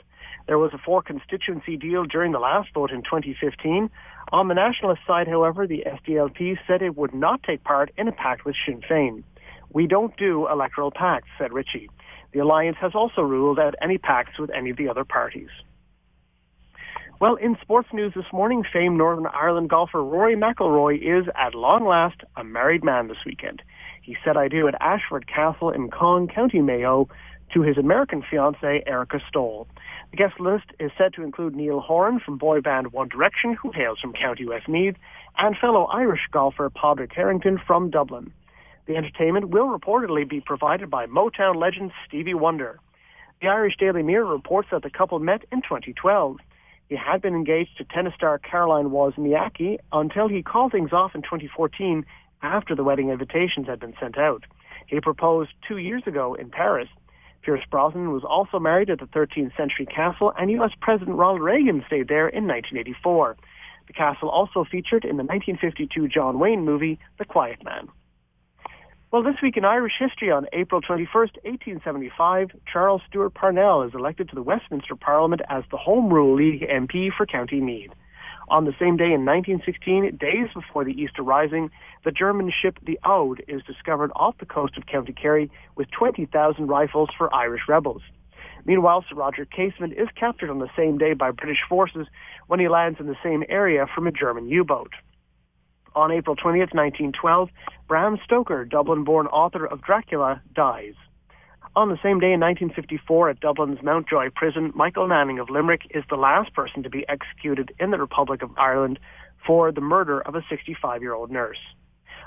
There 0.47 0.59
was 0.59 0.73
a 0.73 0.77
four 0.77 1.01
constituency 1.01 1.75
deal 1.75 2.05
during 2.05 2.31
the 2.31 2.39
last 2.39 2.73
vote 2.73 2.91
in 2.91 3.01
2015. 3.01 3.89
On 4.31 4.47
the 4.47 4.53
nationalist 4.53 5.01
side, 5.05 5.27
however, 5.27 5.67
the 5.67 5.83
SDLP 5.85 6.57
said 6.67 6.81
it 6.81 6.95
would 6.95 7.13
not 7.13 7.43
take 7.43 7.63
part 7.63 7.91
in 7.97 8.07
a 8.07 8.11
pact 8.11 8.45
with 8.45 8.55
Sinn 8.65 8.81
Féin. 8.81 9.23
We 9.71 9.87
don't 9.87 10.15
do 10.17 10.47
electoral 10.47 10.91
pacts, 10.91 11.27
said 11.37 11.51
Ritchie. 11.51 11.89
The 12.31 12.39
alliance 12.39 12.77
has 12.79 12.93
also 12.95 13.21
ruled 13.21 13.59
out 13.59 13.75
any 13.81 13.97
pacts 13.97 14.39
with 14.39 14.49
any 14.51 14.69
of 14.69 14.77
the 14.77 14.87
other 14.87 15.03
parties. 15.03 15.49
Well, 17.19 17.35
in 17.35 17.57
sports 17.61 17.87
news 17.93 18.13
this 18.13 18.31
morning, 18.33 18.63
famed 18.71 18.97
Northern 18.97 19.27
Ireland 19.27 19.69
golfer 19.69 20.03
Rory 20.03 20.35
McIlroy 20.35 20.97
is, 21.01 21.27
at 21.35 21.55
long 21.55 21.85
last, 21.85 22.21
a 22.35 22.43
married 22.43 22.83
man 22.83 23.07
this 23.07 23.23
weekend. 23.25 23.61
He 24.05 24.15
said 24.23 24.37
I 24.37 24.47
do 24.49 24.67
at 24.67 24.79
Ashford 24.79 25.25
Castle 25.25 25.71
in 25.71 25.89
Cong, 25.89 26.27
County 26.27 26.61
Mayo, 26.61 27.09
to 27.55 27.61
his 27.63 27.75
American 27.75 28.21
fiancée, 28.21 28.83
Erica 28.85 29.19
Stoll. 29.27 29.67
The 30.11 30.17
guest 30.17 30.39
list 30.39 30.65
is 30.79 30.91
said 30.95 31.15
to 31.15 31.23
include 31.23 31.55
Niall 31.55 31.79
Horan 31.81 32.19
from 32.19 32.37
boy 32.37 32.61
band 32.61 32.93
One 32.93 33.09
Direction, 33.09 33.55
who 33.55 33.71
hails 33.71 33.99
from 33.99 34.13
County 34.13 34.45
Westmeath, 34.45 34.95
and 35.39 35.57
fellow 35.57 35.85
Irish 35.85 36.27
golfer 36.31 36.69
Padraig 36.69 37.13
Harrington 37.15 37.59
from 37.65 37.89
Dublin. 37.89 38.31
The 38.85 38.95
entertainment 38.95 39.49
will 39.49 39.75
reportedly 39.75 40.29
be 40.29 40.39
provided 40.39 40.91
by 40.91 41.07
Motown 41.07 41.55
legend 41.55 41.91
Stevie 42.07 42.35
Wonder. 42.35 42.79
The 43.41 43.47
Irish 43.47 43.75
Daily 43.77 44.03
Mirror 44.03 44.27
reports 44.27 44.69
that 44.71 44.83
the 44.83 44.91
couple 44.91 45.17
met 45.17 45.45
in 45.51 45.63
2012. 45.63 46.37
He 46.89 46.95
had 46.95 47.23
been 47.23 47.33
engaged 47.33 47.77
to 47.77 47.83
tennis 47.85 48.13
star 48.13 48.37
Caroline 48.37 48.91
Wozniacki 48.91 49.79
until 49.91 50.27
he 50.27 50.43
called 50.43 50.73
things 50.73 50.93
off 50.93 51.15
in 51.15 51.23
2014 51.23 52.05
after 52.45 52.75
the 52.75 52.83
wedding 52.83 53.09
invitations 53.09 53.67
had 53.67 53.79
been 53.79 53.95
sent 53.99 54.17
out. 54.17 54.45
He 54.87 54.99
proposed 55.01 55.51
two 55.67 55.77
years 55.77 56.03
ago 56.05 56.35
in 56.35 56.49
Paris. 56.49 56.87
Pierce 57.41 57.63
Brosnan 57.69 58.11
was 58.11 58.23
also 58.23 58.59
married 58.59 58.89
at 58.89 58.99
the 58.99 59.07
13th 59.07 59.55
Century 59.57 59.85
Castle, 59.85 60.33
and 60.37 60.49
U.S. 60.51 60.71
President 60.79 61.17
Ronald 61.17 61.41
Reagan 61.41 61.83
stayed 61.87 62.07
there 62.07 62.27
in 62.27 62.47
1984. 62.47 63.37
The 63.87 63.93
castle 63.93 64.29
also 64.29 64.63
featured 64.63 65.03
in 65.05 65.17
the 65.17 65.23
1952 65.23 66.07
John 66.07 66.39
Wayne 66.39 66.65
movie, 66.65 66.99
The 67.19 67.25
Quiet 67.25 67.63
Man. 67.63 67.89
Well, 69.11 69.23
this 69.23 69.35
week 69.41 69.57
in 69.57 69.63
Irish 69.63 69.93
history, 69.97 70.31
on 70.31 70.47
April 70.51 70.81
21st, 70.81 71.37
1875, 71.45 72.51
Charles 72.71 73.01
Stewart 73.07 73.33
Parnell 73.33 73.83
is 73.83 73.93
elected 73.93 74.29
to 74.29 74.35
the 74.35 74.41
Westminster 74.41 74.95
Parliament 74.95 75.41
as 75.47 75.63
the 75.71 75.77
Home 75.77 76.11
Rule 76.11 76.35
League 76.35 76.61
MP 76.67 77.11
for 77.15 77.25
County 77.25 77.61
Meath. 77.61 77.91
On 78.47 78.65
the 78.65 78.75
same 78.79 78.95
day 78.95 79.11
in 79.11 79.25
1916, 79.25 80.17
days 80.17 80.49
before 80.53 80.83
the 80.83 80.93
Easter 80.93 81.23
Rising, 81.23 81.71
the 82.03 82.11
German 82.11 82.51
ship 82.51 82.77
the 82.83 82.99
Aud 83.03 83.41
is 83.47 83.63
discovered 83.63 84.11
off 84.15 84.37
the 84.37 84.45
coast 84.45 84.77
of 84.77 84.85
County 84.85 85.13
Kerry 85.13 85.49
with 85.75 85.89
20,000 85.91 86.67
rifles 86.67 87.09
for 87.17 87.33
Irish 87.33 87.63
rebels. 87.67 88.03
Meanwhile, 88.63 89.05
Sir 89.09 89.15
Roger 89.15 89.45
Casement 89.45 89.93
is 89.93 90.09
captured 90.15 90.49
on 90.49 90.59
the 90.59 90.69
same 90.75 90.97
day 90.97 91.13
by 91.13 91.31
British 91.31 91.59
forces 91.67 92.07
when 92.47 92.59
he 92.59 92.67
lands 92.67 92.99
in 92.99 93.07
the 93.07 93.17
same 93.23 93.43
area 93.49 93.87
from 93.93 94.05
a 94.05 94.11
German 94.11 94.47
U-boat. 94.47 94.93
On 95.95 96.11
April 96.11 96.35
20th, 96.35 96.73
1912, 96.73 97.49
Bram 97.87 98.19
Stoker, 98.23 98.65
Dublin-born 98.65 99.27
author 99.27 99.65
of 99.65 99.81
Dracula, 99.81 100.41
dies. 100.53 100.93
On 101.77 101.89
the 101.89 101.99
same 102.01 102.21
day 102.21 102.31
in 102.31 102.39
1954 102.39 103.31
at 103.31 103.39
Dublin's 103.41 103.83
Mountjoy 103.83 104.29
prison, 104.33 104.71
Michael 104.73 105.07
Manning 105.07 105.39
of 105.39 105.49
Limerick 105.49 105.81
is 105.89 106.05
the 106.09 106.15
last 106.15 106.53
person 106.53 106.83
to 106.83 106.89
be 106.89 107.05
executed 107.09 107.73
in 107.81 107.91
the 107.91 107.97
Republic 107.97 108.41
of 108.41 108.51
Ireland 108.55 108.97
for 109.45 109.73
the 109.73 109.81
murder 109.81 110.21
of 110.21 110.35
a 110.35 110.41
65-year-old 110.41 111.31
nurse. 111.31 111.59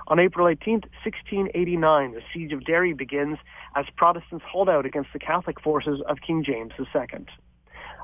On 0.08 0.18
April 0.18 0.48
18, 0.48 0.82
1689, 1.02 2.12
the 2.12 2.20
Siege 2.30 2.52
of 2.52 2.66
Derry 2.66 2.92
begins 2.92 3.38
as 3.74 3.86
Protestants 3.96 4.44
hold 4.46 4.68
out 4.68 4.84
against 4.84 5.14
the 5.14 5.18
Catholic 5.18 5.58
forces 5.62 6.02
of 6.06 6.18
King 6.20 6.44
James 6.44 6.72
II. 6.78 7.24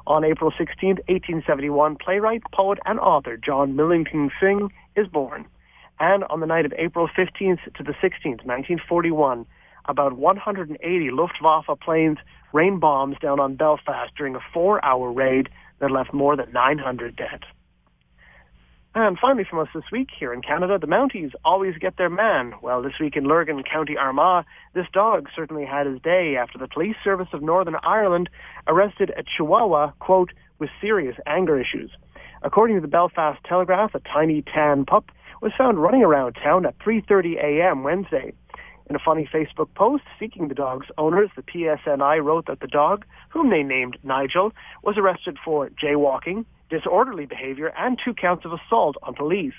On 0.07 0.25
April 0.25 0.51
16, 0.57 0.89
1871, 1.09 1.97
playwright, 1.97 2.43
poet, 2.55 2.79
and 2.87 2.99
author 2.99 3.37
John 3.37 3.77
Millington 3.77 4.31
Synge 4.41 4.73
is 4.97 5.09
born. 5.09 5.45
And 6.01 6.25
on 6.25 6.41
the 6.41 6.47
night 6.47 6.65
of 6.65 6.73
April 6.79 7.07
15th 7.07 7.75
to 7.75 7.83
the 7.83 7.93
16th, 8.03 8.47
1941, 8.47 9.45
about 9.87 10.15
180 10.15 11.11
Luftwaffe 11.11 11.67
planes 11.81 12.19
rained 12.53 12.81
bombs 12.81 13.17
down 13.21 13.41
on 13.41 13.57
Belfast 13.57 14.13
during 14.17 14.35
a 14.35 14.41
four-hour 14.53 15.13
raid 15.13 15.49
that 15.81 15.91
left 15.91 16.13
more 16.13 16.37
than 16.37 16.53
900 16.53 17.17
dead. 17.17 17.45
And 18.97 19.19
finally 19.19 19.43
from 19.43 19.59
us 19.59 19.69
this 19.75 19.91
week, 19.91 20.11
here 20.17 20.33
in 20.33 20.41
Canada, 20.41 20.79
the 20.79 20.87
Mounties 20.87 21.33
always 21.45 21.77
get 21.79 21.97
their 21.97 22.09
man. 22.09 22.55
Well, 22.63 22.81
this 22.81 23.01
week 23.01 23.17
in 23.17 23.25
Lurgan, 23.25 23.65
County 23.65 23.97
Armagh, 23.97 24.45
this 24.73 24.87
dog 24.93 25.29
certainly 25.35 25.65
had 25.65 25.87
his 25.87 26.01
day 26.01 26.37
after 26.37 26.59
the 26.59 26.69
Police 26.69 26.95
Service 27.03 27.27
of 27.33 27.43
Northern 27.43 27.75
Ireland 27.83 28.31
arrested 28.69 29.13
a 29.17 29.25
Chihuahua, 29.25 29.91
quote, 29.99 30.31
with 30.61 30.71
serious 30.81 31.17
anger 31.27 31.61
issues. 31.61 31.91
According 32.43 32.77
to 32.77 32.83
the 32.83 32.89
Belfast 32.89 33.43
Telegraph, 33.45 33.97
a 33.97 34.01
tiny 34.01 34.43
tan 34.43 34.85
pup 34.85 35.11
was 35.41 35.53
found 35.59 35.83
running 35.83 36.05
around 36.05 36.35
town 36.35 36.65
at 36.65 36.79
3.30 36.79 37.37
a.m. 37.43 37.83
Wednesday. 37.83 38.33
In 38.89 38.97
a 38.97 38.99
funny 38.99 39.29
Facebook 39.33 39.73
post 39.75 40.05
seeking 40.19 40.49
the 40.49 40.55
dog's 40.55 40.87
owners, 40.99 41.31
the 41.37 41.43
PSNI 41.43 42.23
wrote 42.23 42.47
that 42.47 42.61
the 42.61 42.67
dog, 42.67 43.07
whom 43.31 43.51
they 43.51 43.63
named 43.63 43.99
Nigel, 44.03 44.53
was 44.83 44.99
arrested 44.99 45.39
for 45.43 45.71
jaywalking, 45.71 46.45
disorderly 46.69 47.25
behavior, 47.25 47.73
and 47.79 47.99
two 47.99 48.13
counts 48.13 48.45
of 48.45 48.53
assault 48.53 48.97
on 49.03 49.15
police. 49.15 49.55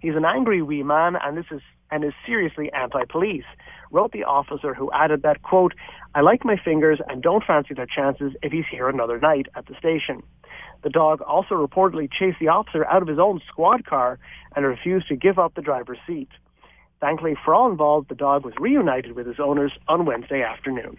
He's 0.00 0.16
an 0.16 0.24
angry 0.24 0.62
wee 0.62 0.82
man, 0.82 1.16
and 1.16 1.36
this 1.36 1.46
is 1.50 1.60
and 1.90 2.04
is 2.04 2.12
seriously 2.26 2.70
anti-police, 2.72 3.46
wrote 3.90 4.12
the 4.12 4.24
officer 4.24 4.74
who 4.74 4.90
added 4.92 5.22
that, 5.22 5.42
quote, 5.42 5.74
I 6.14 6.20
like 6.20 6.44
my 6.44 6.56
fingers 6.56 7.00
and 7.08 7.22
don't 7.22 7.44
fancy 7.44 7.74
their 7.74 7.86
chances 7.86 8.34
if 8.42 8.52
he's 8.52 8.66
here 8.70 8.88
another 8.88 9.18
night 9.18 9.46
at 9.54 9.66
the 9.66 9.74
station. 9.78 10.22
The 10.82 10.90
dog 10.90 11.22
also 11.22 11.54
reportedly 11.54 12.10
chased 12.10 12.38
the 12.38 12.48
officer 12.48 12.84
out 12.86 13.02
of 13.02 13.08
his 13.08 13.18
own 13.18 13.40
squad 13.48 13.84
car 13.86 14.18
and 14.54 14.64
refused 14.64 15.08
to 15.08 15.16
give 15.16 15.38
up 15.38 15.54
the 15.54 15.62
driver's 15.62 15.98
seat. 16.06 16.28
Thankfully 17.00 17.36
for 17.44 17.54
all 17.54 17.70
involved, 17.70 18.08
the 18.08 18.14
dog 18.14 18.44
was 18.44 18.54
reunited 18.58 19.12
with 19.12 19.26
his 19.26 19.38
owners 19.38 19.72
on 19.86 20.04
Wednesday 20.04 20.42
afternoon. 20.42 20.98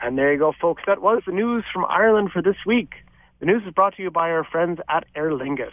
And 0.00 0.16
there 0.16 0.32
you 0.32 0.38
go, 0.38 0.54
folks. 0.58 0.84
That 0.86 1.02
was 1.02 1.22
the 1.26 1.32
news 1.32 1.64
from 1.72 1.84
Ireland 1.86 2.30
for 2.32 2.42
this 2.42 2.56
week. 2.64 2.94
The 3.40 3.46
news 3.46 3.62
is 3.66 3.72
brought 3.72 3.96
to 3.96 4.02
you 4.02 4.10
by 4.10 4.30
our 4.30 4.44
friends 4.44 4.80
at 4.88 5.04
Aer 5.14 5.32
Lingus. 5.32 5.72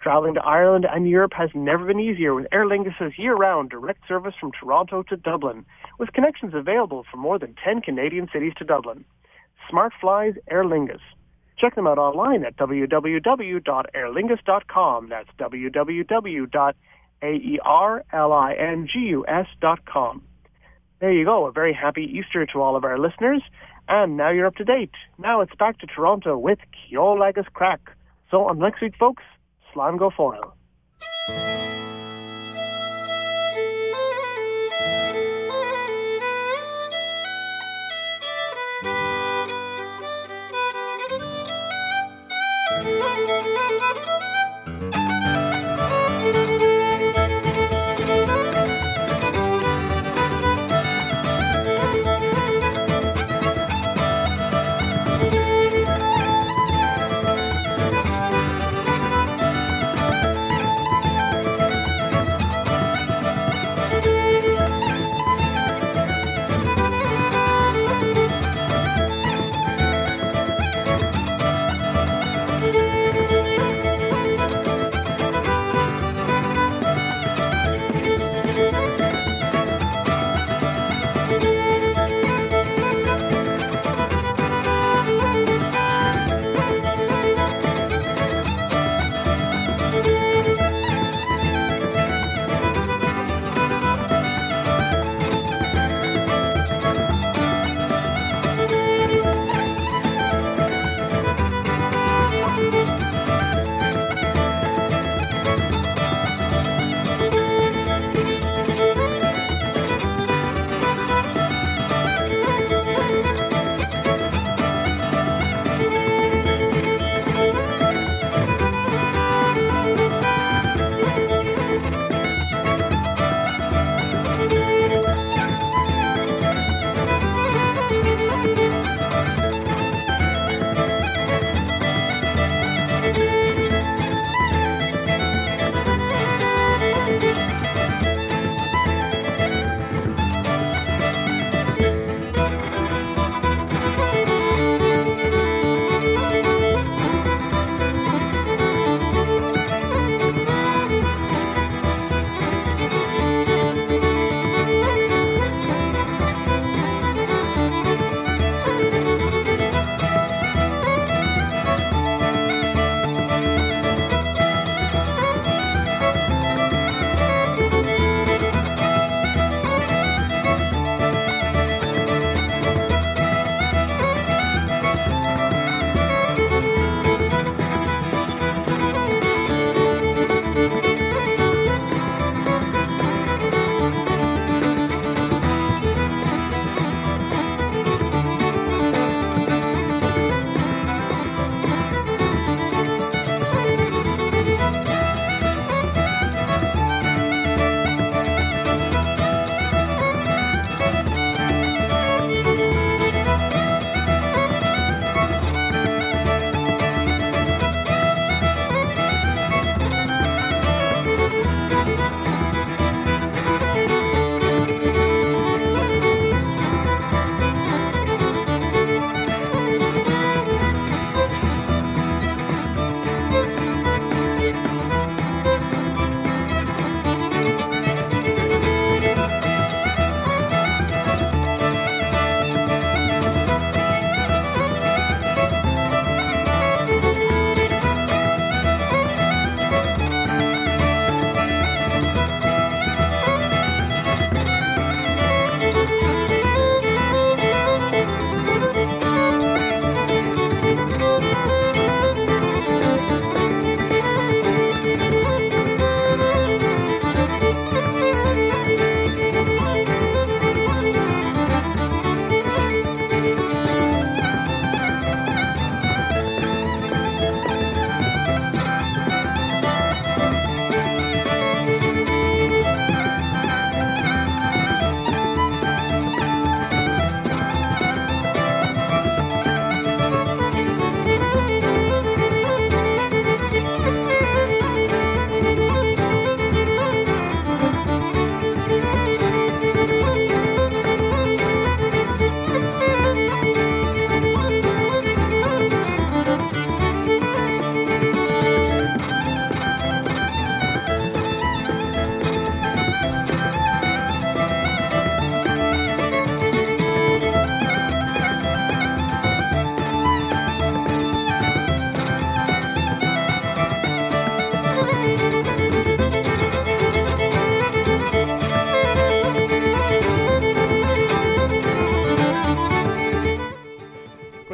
Traveling 0.00 0.34
to 0.34 0.44
Ireland 0.44 0.86
and 0.90 1.08
Europe 1.08 1.32
has 1.34 1.50
never 1.54 1.86
been 1.86 1.98
easier 1.98 2.34
with 2.34 2.46
Aer 2.52 2.66
Lingus' 2.66 3.18
year-round 3.18 3.70
direct 3.70 4.06
service 4.06 4.34
from 4.38 4.52
Toronto 4.52 5.02
to 5.04 5.16
Dublin, 5.16 5.64
with 5.98 6.12
connections 6.12 6.52
available 6.54 7.04
from 7.10 7.20
more 7.20 7.38
than 7.38 7.56
10 7.64 7.80
Canadian 7.80 8.28
cities 8.32 8.52
to 8.58 8.64
Dublin. 8.64 9.04
Smart 9.68 9.92
flies 10.00 10.34
Aer 10.50 10.64
Lingus. 10.64 11.00
Check 11.58 11.74
them 11.74 11.88
out 11.88 11.98
online 11.98 12.44
at 12.44 12.56
www.aerlingus.com. 12.56 15.08
That's 15.08 15.30
www.aerlingus.com. 17.22 20.22
There 21.00 21.12
you 21.12 21.24
go. 21.24 21.46
A 21.46 21.52
very 21.52 21.72
happy 21.72 22.02
Easter 22.02 22.44
to 22.46 22.60
all 22.60 22.76
of 22.76 22.84
our 22.84 22.98
listeners. 22.98 23.42
And 23.88 24.16
now 24.16 24.30
you're 24.30 24.46
up 24.46 24.56
to 24.56 24.64
date. 24.64 24.90
Now 25.16 25.40
it's 25.40 25.54
back 25.54 25.78
to 25.78 25.86
Toronto 25.86 26.36
with 26.36 26.58
Ceol 26.90 27.26
agus 27.26 27.46
Craic. 27.54 27.78
So 28.30 28.44
on 28.44 28.58
next 28.58 28.82
week, 28.82 28.94
folks, 28.98 29.22
Slán 29.72 29.98
go 29.98 30.10
foil. 30.10 30.54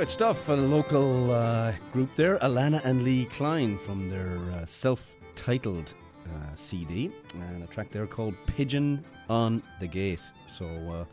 Great 0.05 0.13
stuff. 0.13 0.51
A 0.51 0.53
local 0.53 1.31
uh, 1.31 1.73
group 1.91 2.15
there, 2.15 2.37
Alana 2.41 2.85
and 2.85 3.05
Lee 3.05 3.25
Klein, 3.25 3.79
from 3.79 4.11
their 4.11 4.39
uh, 4.53 4.67
self 4.67 5.17
titled 5.35 5.95
uh, 6.27 6.55
CD, 6.57 7.11
and 7.33 7.65
a 7.65 7.67
track 7.69 7.91
there 7.91 8.07
called 8.07 8.35
Pigeon 8.45 9.03
on 9.31 9.63
the 9.81 9.87
Gate. 9.87 10.21
So, 10.47 10.67
uh, 10.67 11.05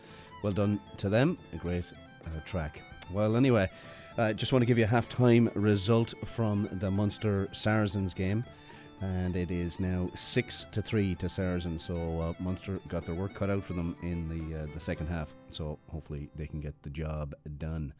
well 0.43 0.51
done 0.51 0.81
to 0.97 1.07
them. 1.07 1.37
A 1.53 1.55
great 1.55 1.85
uh, 2.25 2.41
track. 2.43 2.81
Well, 3.13 3.37
anyway, 3.37 3.69
uh, 4.17 4.33
just 4.33 4.51
want 4.51 4.61
to 4.61 4.65
give 4.65 4.77
you 4.77 4.83
a 4.83 4.87
half 4.87 5.07
time 5.07 5.49
result 5.55 6.13
from 6.25 6.67
the 6.73 6.91
Munster 6.91 7.47
Saracens 7.53 8.13
game. 8.13 8.43
And 8.99 9.37
it 9.37 9.51
is 9.51 9.79
now 9.79 10.09
six 10.15 10.65
to 10.73 10.81
three 10.81 11.15
to 11.15 11.29
Saracens. 11.29 11.81
So 11.81 12.19
uh, 12.19 12.43
Munster 12.43 12.81
got 12.89 13.05
their 13.05 13.15
work 13.15 13.35
cut 13.35 13.49
out 13.49 13.63
for 13.63 13.71
them 13.71 13.95
in 14.03 14.27
the 14.27 14.67
the 14.73 14.81
second 14.81 15.07
half. 15.07 15.33
So 15.49 15.79
hopefully 15.87 16.29
they 16.35 16.45
can 16.45 16.59
get 16.59 16.73
the 16.83 16.89
job 16.89 17.33
done. 17.57 17.93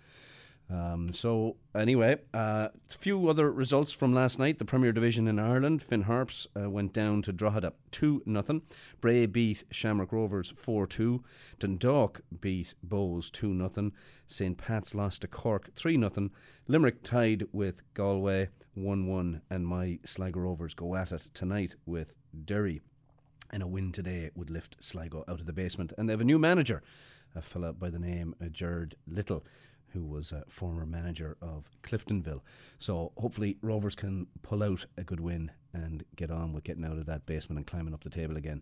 Um, 0.72 1.12
so 1.12 1.58
anyway, 1.76 2.18
a 2.34 2.38
uh, 2.38 2.70
few 2.88 3.28
other 3.28 3.52
results 3.52 3.92
from 3.92 4.14
last 4.14 4.40
night. 4.40 4.58
The 4.58 4.66
Premier 4.66 4.94
Division 4.94 5.28
in 5.28 5.38
Ireland, 5.38 5.84
Finn 5.84 6.04
Harps 6.04 6.48
uh, 6.56 6.70
went 6.70 6.94
down 6.94 7.22
to 7.24 7.34
Drogheda 7.34 7.74
two 7.92 8.22
nothing. 8.26 8.62
Bray 9.02 9.26
beat 9.26 9.66
Shamrock 9.70 10.14
Rovers 10.14 10.54
four 10.56 10.88
two. 10.88 11.24
Dundalk 11.60 12.22
beat 12.40 12.74
Bohs 12.88 13.30
two 13.30 13.54
nothing. 13.54 13.92
St 14.28 14.58
Pat's 14.58 14.96
lost 14.96 15.22
to 15.22 15.28
Cork 15.28 15.76
three 15.76 15.98
nothing. 15.98 16.32
Limerick 16.68 17.04
tied 17.04 17.48
with 17.52 17.82
Galway 17.94 18.48
one 18.74 19.08
one, 19.08 19.42
and 19.50 19.68
my 19.68 20.00
Sligo 20.06 20.40
Rovers 20.40 20.74
go 20.74 20.96
at 20.96 21.12
it 21.12 21.28
tonight 21.34 21.76
with 21.86 22.16
Derry. 22.46 22.80
And 23.54 23.62
a 23.62 23.68
win 23.68 23.92
today 23.92 24.30
would 24.36 24.50
lift 24.50 24.78
Sligo 24.80 25.26
out 25.28 25.42
of 25.42 25.46
the 25.46 25.52
basement. 25.52 25.92
And 25.98 26.08
they 26.08 26.14
have 26.14 26.22
a 26.22 26.24
new 26.24 26.40
manager, 26.40 26.82
a 27.36 27.42
fella 27.42 27.74
by 27.74 27.90
the 27.90 28.00
name 28.00 28.34
of 28.40 28.54
Gerard 28.54 28.96
Lyttle 29.06 29.44
who 29.94 30.04
was 30.04 30.32
a 30.32 30.44
former 30.48 30.86
manager 30.86 31.38
of 31.42 31.70
Cliftonville. 31.84 32.42
So 32.80 33.12
hopefully 33.18 33.58
Rovers 33.62 33.96
can 33.96 34.28
pull 34.42 34.64
out 34.64 34.86
a 34.98 35.04
good 35.04 35.20
win 35.20 35.52
and 35.74 36.04
get 36.16 36.32
on 36.32 36.54
with 36.54 36.64
getting 36.64 36.86
out 36.86 36.98
of 36.98 37.06
that 37.06 37.26
basement 37.26 37.58
and 37.58 37.68
climbing 37.68 37.94
up 37.94 38.04
the 38.04 38.10
table 38.10 38.38
again. 38.38 38.62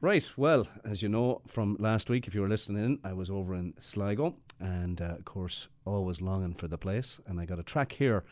Right, 0.00 0.28
well, 0.36 0.68
as 0.84 1.02
you 1.02 1.08
know 1.08 1.40
from 1.46 1.76
last 1.78 2.10
week, 2.10 2.26
if 2.26 2.34
you 2.34 2.42
were 2.42 2.48
listening 2.48 2.84
in, 2.84 2.98
I 3.04 3.12
was 3.12 3.30
over 3.30 3.54
in 3.54 3.74
Sligo 3.80 4.36
and, 4.60 5.00
uh, 5.00 5.16
of 5.18 5.24
course, 5.24 5.68
always 5.84 6.20
longing 6.20 6.54
for 6.54 6.68
the 6.68 6.78
place. 6.78 7.20
And 7.26 7.40
I 7.40 7.46
got 7.46 7.58
a 7.58 7.62
track 7.62 7.92
here 7.92 8.24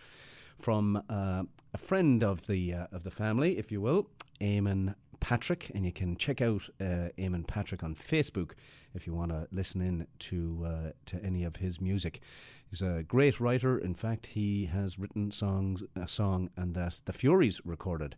from 0.59 1.03
uh, 1.09 1.43
a 1.73 1.79
friend 1.79 2.23
of 2.23 2.47
the 2.47 2.75
uh, 2.75 2.87
of 2.93 3.05
the 3.05 3.11
family, 3.11 3.59
if 3.59 3.73
you 3.73 3.81
will, 3.81 4.09
Eamon 4.41 4.95
Patrick, 5.23 5.71
and 5.73 5.87
you 5.87 5.93
can 5.93 6.17
check 6.17 6.41
out 6.43 6.63
uh, 6.81 7.15
Eamon 7.17 7.47
Patrick 7.47 7.85
on 7.85 7.95
Facebook 7.95 8.55
if 8.93 9.07
you 9.07 9.15
want 9.15 9.31
to 9.31 9.47
listen 9.53 9.81
in 9.81 10.09
to 10.19 10.67
uh, 10.67 10.91
to 11.07 11.25
any 11.25 11.45
of 11.45 11.57
his 11.57 11.81
music. 11.81 12.21
He's 12.69 12.83
a 12.83 13.05
great 13.07 13.39
writer. 13.39 13.79
In 13.79 13.95
fact, 13.95 14.27
he 14.27 14.67
has 14.67 14.99
written 14.99 15.31
songs, 15.31 15.85
a 15.95 16.09
song, 16.09 16.51
and 16.57 16.75
that 16.75 17.01
the 17.05 17.13
Fureys 17.13 17.61
recorded. 17.65 18.17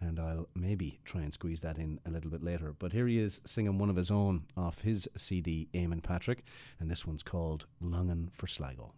And 0.00 0.18
I'll 0.18 0.48
maybe 0.54 0.98
try 1.04 1.20
and 1.20 1.34
squeeze 1.34 1.60
that 1.60 1.76
in 1.76 2.00
a 2.06 2.10
little 2.10 2.30
bit 2.30 2.42
later. 2.42 2.74
But 2.78 2.92
here 2.92 3.06
he 3.06 3.18
is 3.18 3.40
singing 3.44 3.76
one 3.76 3.90
of 3.90 3.96
his 3.96 4.10
own 4.10 4.44
off 4.56 4.80
his 4.80 5.06
CD, 5.14 5.68
Eamon 5.74 6.02
Patrick, 6.02 6.42
and 6.80 6.90
this 6.90 7.04
one's 7.06 7.22
called 7.22 7.66
Longing 7.80 8.30
for 8.32 8.46
Sligo. 8.46 8.94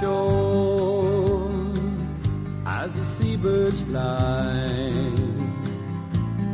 Shore 0.00 1.50
as 2.66 2.90
the 2.92 3.04
seabirds 3.04 3.80
fly. 3.82 5.12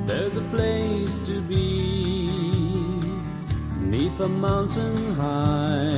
There's 0.07 0.37
a 0.37 0.43
place 0.55 1.21
to 1.21 1.41
be 1.43 2.29
neath 3.79 4.19
a 4.19 4.29
mountain 4.29 5.15
high 5.15 5.95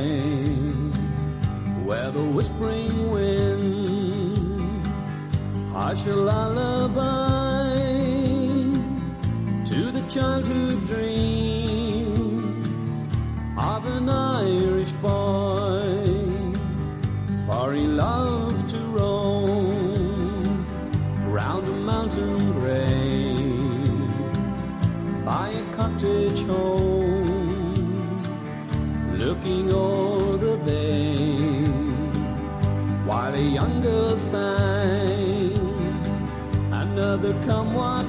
where 1.87 2.11
the 2.11 2.23
whispering 2.23 3.11
winds 3.11 4.89
hush 5.73 6.05
a 6.05 6.15
lullaby 6.15 7.79
to 9.69 9.91
the 9.91 10.03
childhood 10.07 10.85
dreams 10.87 11.48
sang 34.31 35.57
another 36.71 37.33
come 37.45 37.73
what 37.73 38.08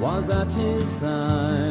was 0.00 0.28
at 0.28 0.52
his 0.52 0.90
side, 0.98 1.66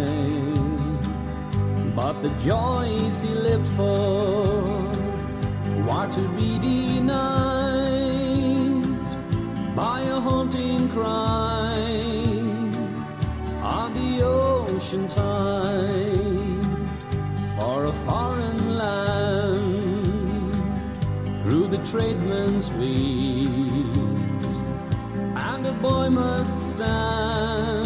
but 1.95 2.21
the 2.21 2.29
joys 2.39 3.19
he 3.21 3.29
lived 3.29 3.67
for 3.75 4.63
were 5.85 6.09
to 6.11 6.27
be 6.39 6.57
denied 6.59 7.83
by 9.75 10.01
a 10.01 10.19
haunting 10.19 10.89
cry 10.91 11.79
on 13.61 13.93
the 13.93 14.23
ocean 14.23 15.07
tide 15.07 16.13
for 17.57 17.85
a 17.85 17.93
foreign 18.05 18.77
land 18.77 19.83
through 21.43 21.67
the 21.67 21.79
tradesman's 21.91 22.69
wheat? 22.71 23.97
And 25.35 25.65
a 25.67 25.73
boy 25.81 26.09
must 26.09 26.51
stand 26.75 27.82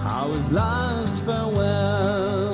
how 0.00 0.30
his 0.30 0.50
last 0.52 1.16
farewell 1.24 2.52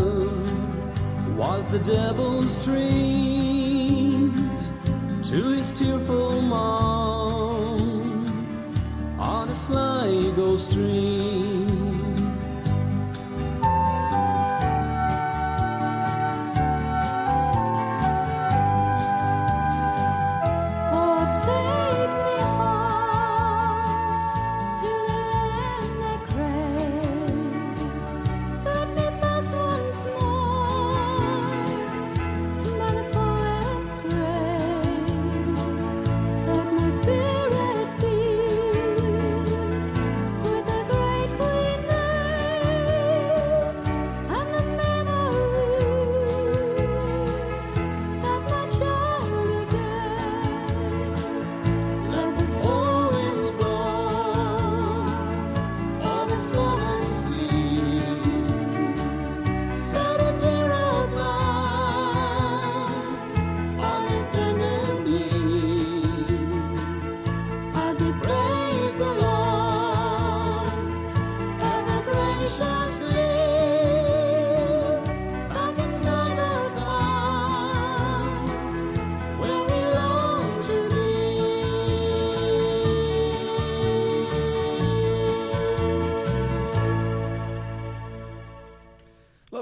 was 1.37 1.65
the 1.71 1.79
devil's 1.81 2.57
treat 2.65 4.33
to 5.23 5.51
his 5.53 5.71
tearful 5.73 6.41
mom 6.41 7.81
on 9.21 9.51
a 9.51 9.57
Sligo 9.57 10.57
stream. 10.57 11.18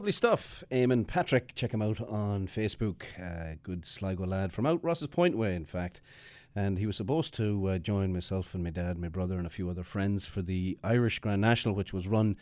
Lovely 0.07 0.13
stuff. 0.13 0.63
Eamon 0.71 1.05
Patrick, 1.05 1.57
check 1.57 1.75
him 1.75 1.83
out 1.83 2.01
on 2.01 2.47
Facebook. 2.47 3.03
Uh, 3.21 3.57
good 3.65 3.85
Sligo 3.85 4.25
lad 4.25 4.53
from 4.53 4.65
out 4.65 4.85
Rosses 4.85 5.09
Point 5.09 5.37
way, 5.37 5.57
in 5.57 5.65
fact. 5.65 6.01
And 6.55 6.79
he 6.79 6.87
was 6.87 6.97
supposed 6.97 7.35
to 7.35 7.71
uh, 7.71 7.79
join 7.79 8.13
myself 8.13 8.55
and 8.55 8.63
my 8.63 8.71
dad, 8.71 8.99
my 8.99 9.09
brother, 9.09 9.37
and 9.37 9.49
a 9.49 9.51
few 9.51 9.69
other 9.69 9.83
friends 9.83 10.25
for 10.25 10.43
the 10.43 10.79
Irish 10.85 11.19
Grand 11.19 11.41
National, 11.41 11.75
which 11.75 11.93
was 11.93 12.07
run 12.07 12.37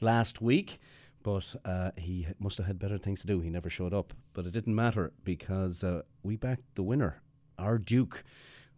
last 0.00 0.40
week. 0.40 0.78
But 1.22 1.54
uh, 1.62 1.90
he 1.98 2.26
must 2.38 2.56
have 2.56 2.66
had 2.66 2.78
better 2.78 2.96
things 2.96 3.20
to 3.20 3.26
do. 3.26 3.40
He 3.40 3.50
never 3.50 3.68
showed 3.68 3.92
up. 3.92 4.14
But 4.32 4.46
it 4.46 4.52
didn't 4.52 4.74
matter 4.74 5.12
because 5.22 5.84
uh, 5.84 6.00
we 6.22 6.36
backed 6.36 6.74
the 6.74 6.82
winner, 6.82 7.20
our 7.58 7.76
Duke. 7.76 8.24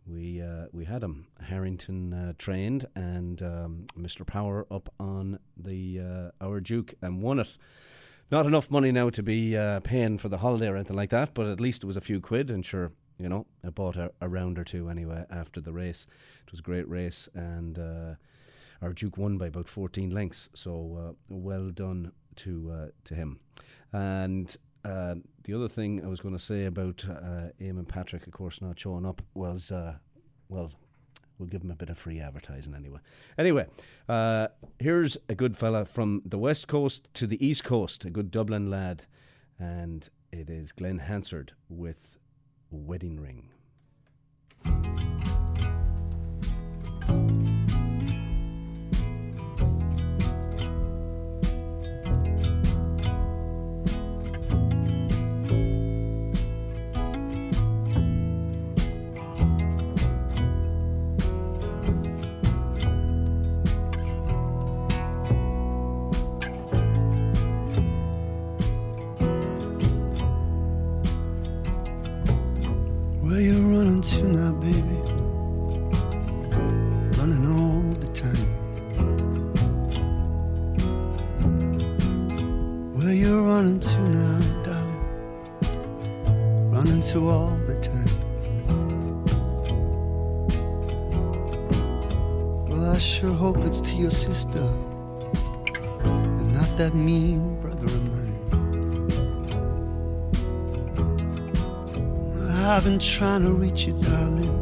We 0.04 0.42
uh, 0.42 0.66
we 0.72 0.84
had 0.84 1.04
him 1.04 1.28
Harrington 1.40 2.12
uh, 2.12 2.32
trained 2.38 2.86
and 2.96 3.40
um, 3.40 3.86
Mr. 3.96 4.26
Power 4.26 4.66
up 4.68 4.92
on 4.98 5.38
the 5.56 6.00
uh, 6.00 6.44
our 6.44 6.58
Duke 6.58 6.94
and 7.02 7.22
won 7.22 7.38
it. 7.38 7.56
Not 8.30 8.46
enough 8.46 8.70
money 8.70 8.92
now 8.92 9.10
to 9.10 9.22
be 9.22 9.56
uh, 9.56 9.80
paying 9.80 10.18
for 10.18 10.28
the 10.28 10.38
holiday 10.38 10.68
or 10.68 10.76
anything 10.76 10.96
like 10.96 11.10
that, 11.10 11.34
but 11.34 11.46
at 11.46 11.60
least 11.60 11.84
it 11.84 11.86
was 11.86 11.96
a 11.96 12.00
few 12.00 12.20
quid. 12.20 12.50
And 12.50 12.64
sure, 12.64 12.92
you 13.18 13.28
know, 13.28 13.46
I 13.64 13.70
bought 13.70 13.96
a, 13.96 14.10
a 14.20 14.28
round 14.28 14.58
or 14.58 14.64
two 14.64 14.88
anyway 14.88 15.24
after 15.30 15.60
the 15.60 15.72
race. 15.72 16.06
It 16.46 16.50
was 16.50 16.60
a 16.60 16.62
great 16.62 16.88
race, 16.88 17.28
and 17.34 17.78
uh, 17.78 18.14
our 18.80 18.92
Duke 18.94 19.18
won 19.18 19.36
by 19.36 19.48
about 19.48 19.68
14 19.68 20.10
lengths. 20.10 20.48
So 20.54 20.98
uh, 20.98 21.12
well 21.28 21.70
done 21.70 22.12
to 22.36 22.72
uh, 22.72 22.88
to 23.04 23.14
him. 23.14 23.38
And 23.92 24.56
uh, 24.84 25.16
the 25.44 25.54
other 25.54 25.68
thing 25.68 26.04
I 26.04 26.08
was 26.08 26.20
going 26.20 26.34
to 26.34 26.42
say 26.42 26.64
about 26.64 27.04
uh, 27.08 27.50
Eamon 27.60 27.86
Patrick, 27.86 28.26
of 28.26 28.32
course, 28.32 28.60
not 28.60 28.78
showing 28.78 29.06
up 29.06 29.22
was, 29.34 29.70
uh, 29.70 29.94
well, 30.48 30.72
we'll 31.38 31.48
give 31.48 31.62
him 31.62 31.70
a 31.70 31.76
bit 31.76 31.90
of 31.90 31.98
free 31.98 32.20
advertising 32.20 32.74
anyway. 32.74 32.98
Anyway, 33.38 33.66
uh, 34.08 34.48
here's 34.78 35.16
a 35.28 35.34
good 35.34 35.56
fella 35.56 35.84
from 35.84 36.22
the 36.24 36.38
west 36.38 36.68
coast 36.68 37.08
to 37.14 37.26
the 37.26 37.44
east 37.44 37.64
coast, 37.64 38.04
a 38.04 38.10
good 38.10 38.30
Dublin 38.30 38.70
lad, 38.70 39.04
and 39.58 40.08
it 40.30 40.48
is 40.48 40.72
Glen 40.72 40.98
Hansard 40.98 41.52
with 41.68 42.18
Wedding 42.70 43.20
Ring. 43.20 43.48
That 96.92 96.98
mean 96.98 97.56
brother 97.60 97.86
of 97.86 98.02
mine. 98.12 98.38
I've 102.58 102.84
been 102.84 102.98
trying 102.98 103.42
to 103.42 103.52
reach 103.52 103.86
you, 103.86 103.94
darling. 104.00 104.58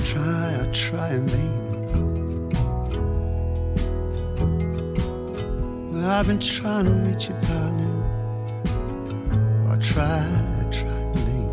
Try, 0.00 0.60
I 0.60 0.66
try 0.72 1.10
in 1.10 1.26
vain. 1.28 1.50
I've 6.04 6.26
been 6.26 6.40
trying 6.40 6.84
to 6.86 6.92
reach 7.08 7.28
you, 7.28 7.34
darling. 7.42 8.02
I 9.70 9.76
try, 9.76 10.18
I 10.60 10.64
try 10.70 10.90
in 10.90 11.14
vain. 11.14 11.50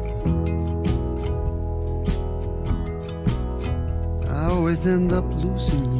I 4.27 4.49
always 4.49 4.85
end 4.85 5.13
up 5.13 5.25
losing 5.31 5.91
you. 5.93 5.98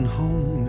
Walking 0.00 0.16
home 0.16 0.59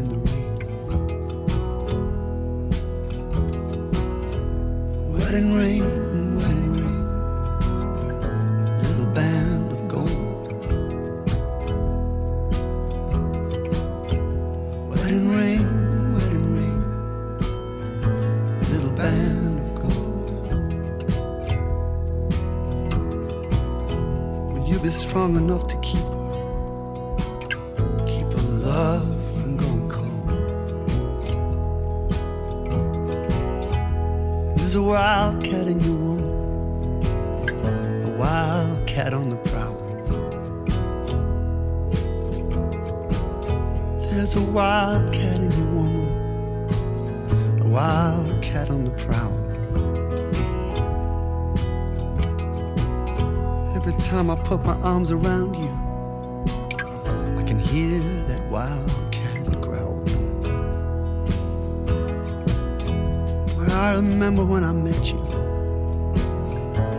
I 63.82 63.94
remember 63.94 64.46
when 64.46 64.64
I 64.64 64.72
met 64.72 65.12
you. 65.12 65.18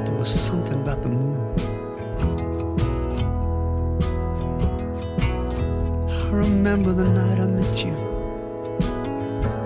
There 0.04 0.16
was 0.18 0.28
something 0.28 0.82
about 0.82 1.00
the 1.00 1.10
moon. 1.10 1.38
I 6.10 6.30
remember 6.32 6.92
the 6.92 7.04
night 7.04 7.38
I 7.38 7.46
met 7.46 7.84
you. 7.84 7.94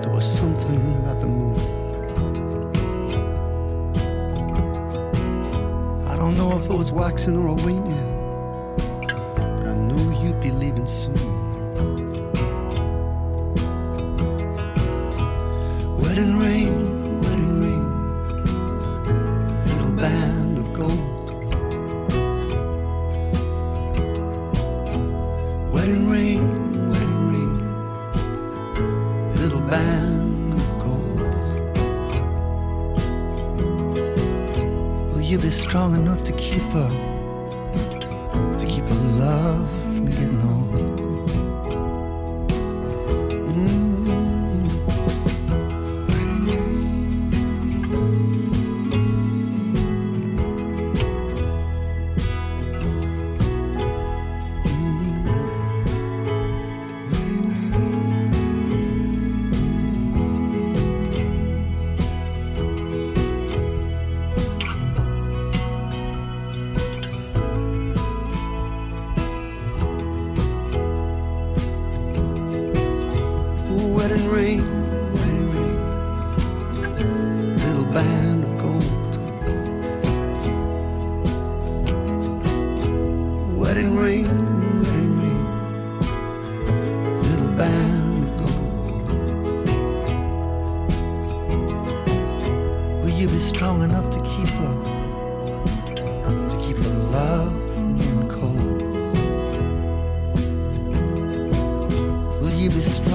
There 0.02 0.12
was 0.12 0.30
something 0.30 0.76
about 0.98 1.20
the 1.22 1.26
moon. 1.26 1.56
I 6.06 6.16
don't 6.16 6.36
know 6.36 6.58
if 6.58 6.68
it 6.68 6.76
was 6.76 6.92
waxing 6.92 7.38
or 7.38 7.54
waning, 7.64 8.12
but 9.06 9.68
I 9.68 9.74
knew 9.74 10.22
you'd 10.22 10.42
be 10.42 10.50
leaving 10.50 10.84
soon. 10.84 11.05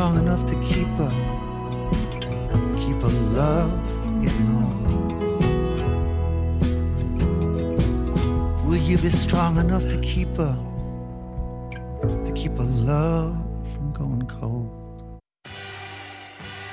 Strong 0.02 0.18
enough 0.18 0.44
to 0.48 0.56
keep 0.64 0.88
her, 0.98 1.12
keep 2.76 2.96
her 2.96 3.16
love 3.38 3.72
from 4.02 4.24
getting? 4.24 4.52
Will 8.66 8.78
you 8.78 8.98
be 8.98 9.12
strong 9.12 9.60
enough 9.60 9.88
to 9.90 10.02
keep 10.02 10.36
her, 10.38 10.56
to 12.26 12.32
keep 12.34 12.58
her 12.58 12.64
love 12.64 13.38
from 13.76 13.94
going 13.94 14.24
cold? 14.24 15.22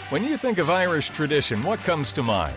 When 0.08 0.24
you 0.24 0.38
think 0.38 0.56
of 0.56 0.70
Irish 0.70 1.10
tradition, 1.10 1.62
what 1.62 1.80
comes 1.80 2.12
to 2.12 2.22
mind? 2.22 2.56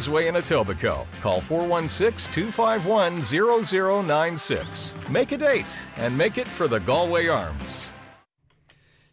Queensway 0.00 0.28
in 0.28 0.34
Etobicoke. 0.34 1.06
Call 1.20 1.40
416 1.42 2.32
251 2.32 3.22
0096. 4.06 4.94
Make 5.10 5.32
a 5.32 5.36
date 5.36 5.82
and 5.96 6.16
make 6.16 6.38
it 6.38 6.48
for 6.48 6.68
the 6.68 6.80
Galway 6.80 7.26
Arms. 7.26 7.92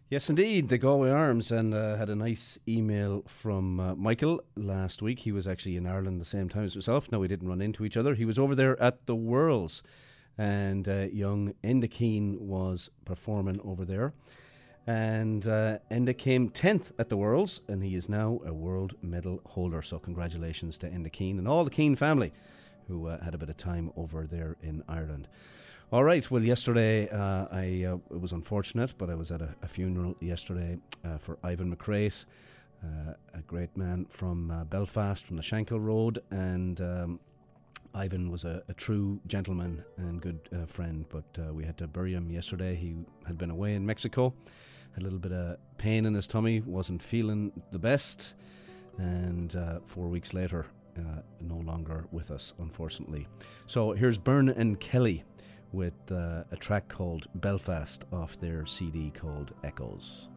Yes, 0.10 0.30
indeed, 0.30 0.70
the 0.70 0.78
Galway 0.78 1.10
Arms, 1.10 1.52
and 1.52 1.74
uh, 1.74 1.98
had 1.98 2.10
a 2.10 2.16
nice 2.16 2.58
email 2.66 3.26
from 3.28 3.78
uh, 3.78 3.96
Michael 3.96 4.42
last 4.56 5.02
week. 5.02 5.20
He 5.20 5.34
was 5.34 5.46
actually 5.46 5.76
in 5.76 5.86
Ireland 5.86 6.22
the 6.22 6.26
same 6.26 6.48
time 6.48 6.64
as 6.64 6.76
myself. 6.76 7.12
No, 7.12 7.20
we 7.20 7.28
didn't 7.28 7.50
run 7.50 7.62
into 7.62 7.84
each 7.84 7.98
other. 7.98 8.16
He 8.16 8.24
was 8.24 8.40
over 8.40 8.56
there 8.56 8.82
at 8.82 9.06
the 9.06 9.16
Worlds, 9.16 9.84
and 10.38 10.88
uh, 10.88 11.08
young 11.12 11.54
Enda 11.62 11.92
Keane 11.92 12.38
was 12.40 12.90
performing 13.04 13.60
over 13.66 13.84
there. 13.84 14.14
And 14.88 15.46
uh, 15.46 15.80
Enda 15.92 16.18
came 16.18 16.50
10th 16.50 16.92
at 16.98 17.10
the 17.10 17.18
Worlds, 17.18 17.60
and 17.68 17.84
he 17.84 17.94
is 17.96 18.08
now 18.08 18.40
a 18.46 18.54
world 18.54 18.96
medal 19.02 19.42
holder. 19.46 19.82
So, 19.82 20.00
congratulations 20.00 20.78
to 20.78 20.90
Enda 20.90 21.12
Keane 21.12 21.38
and 21.38 21.48
all 21.48 21.66
the 21.66 21.70
Keane 21.70 21.98
family 21.98 22.32
who 22.88 23.08
uh, 23.08 23.24
had 23.24 23.34
a 23.34 23.38
bit 23.38 23.50
of 23.50 23.58
time 23.58 23.92
over 23.96 24.26
there 24.26 24.56
in 24.62 24.84
Ireland. 24.88 25.28
All 25.92 26.04
right. 26.04 26.30
Well, 26.30 26.44
yesterday 26.44 27.08
uh, 27.10 27.48
I 27.52 27.86
uh, 27.86 27.98
it 28.14 28.20
was 28.20 28.34
unfortunate, 28.34 28.94
but 28.98 29.10
I 29.10 29.16
was 29.16 29.32
at 29.32 29.42
a, 29.42 29.56
a 29.62 29.68
funeral 29.68 30.16
yesterday 30.20 30.78
uh, 31.06 31.18
for 31.18 31.38
Ivan 31.44 31.74
McCrate, 31.74 32.26
uh, 32.84 33.14
a 33.34 33.42
great 33.48 33.76
man 33.78 34.06
from 34.10 34.52
uh, 34.52 34.64
Belfast, 34.66 35.26
from 35.26 35.38
the 35.38 35.44
Shankill 35.44 35.82
Road, 35.82 36.22
and 36.30 36.82
um, 36.82 37.20
Ivan 37.94 38.30
was 38.30 38.44
a, 38.44 38.64
a 38.68 38.74
true 38.74 39.20
gentleman 39.28 39.84
and 39.98 40.22
good 40.22 40.40
uh, 40.54 40.66
friend. 40.66 41.06
But 41.10 41.54
we 41.54 41.64
had 41.64 41.78
to 41.78 41.88
bury 41.88 42.14
him 42.14 42.32
yesterday. 42.32 42.76
He 42.76 42.96
had 43.26 43.38
been 43.38 43.50
away 43.50 43.76
in 43.76 43.86
Mexico, 43.86 44.34
a 44.98 45.02
little 45.02 45.20
bit 45.20 45.32
of 45.32 45.58
pain 45.78 46.06
in 46.06 46.14
his 46.14 46.28
tummy, 46.28 46.62
wasn't 46.62 47.02
feeling 47.02 47.52
the 47.72 47.80
best, 47.80 48.34
and 48.98 49.56
four 49.86 50.08
weeks 50.08 50.34
later. 50.34 50.66
no 51.42 51.58
longer 51.58 52.06
with 52.12 52.32
us, 52.32 52.54
unfortunately. 52.60 53.28
So 53.68 53.92
here's 53.92 54.18
Byrne 54.18 54.50
and 54.50 54.80
Kelly 54.80 55.24
with 55.72 56.12
uh, 56.12 56.44
a 56.52 56.56
track 56.56 56.88
called 56.88 57.28
Belfast 57.36 58.04
off 58.12 58.40
their 58.40 58.66
CD 58.66 59.12
called 59.12 59.54
Echoes. 59.64 60.30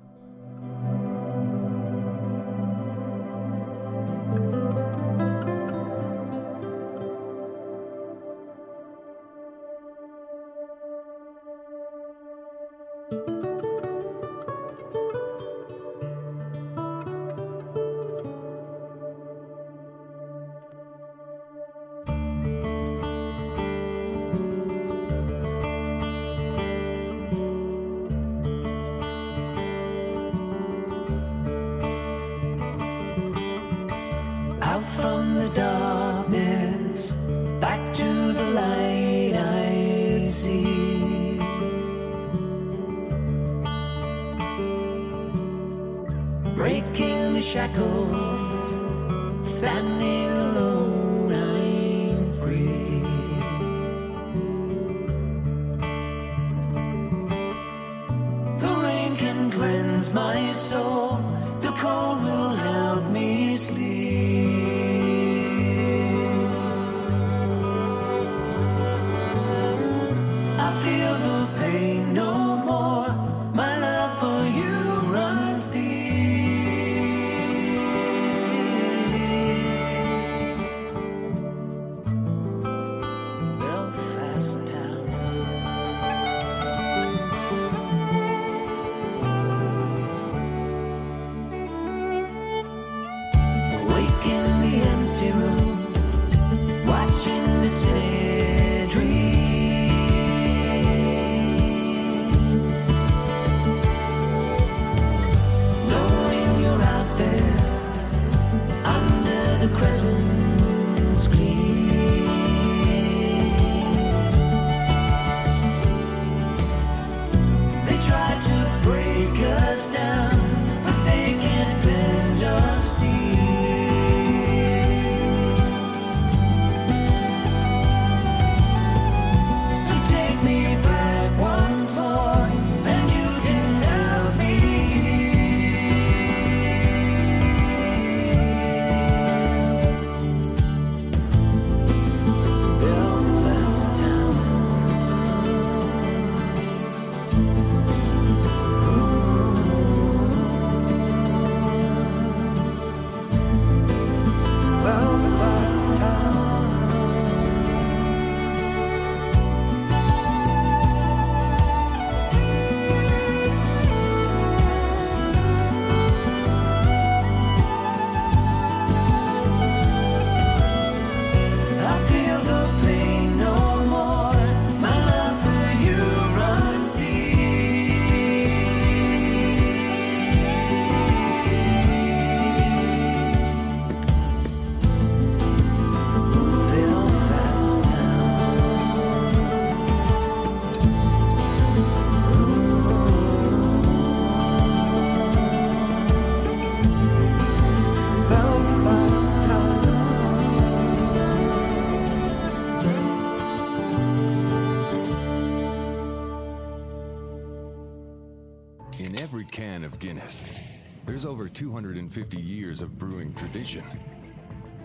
There's 211.07 211.25
over 211.25 211.49
250 211.49 212.41
years 212.41 212.83
of 212.83 212.99
brewing 212.99 213.35
tradition. 213.35 213.85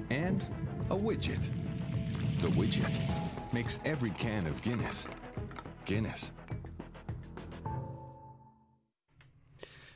And 0.10 0.44
a 0.90 0.96
widget. 0.96 1.50
The 2.42 2.48
widget 2.50 3.54
makes 3.54 3.80
every 3.86 4.12
can 4.12 4.48
of 4.48 4.62
Guinness 4.62 5.08
Guinness. 5.86 6.32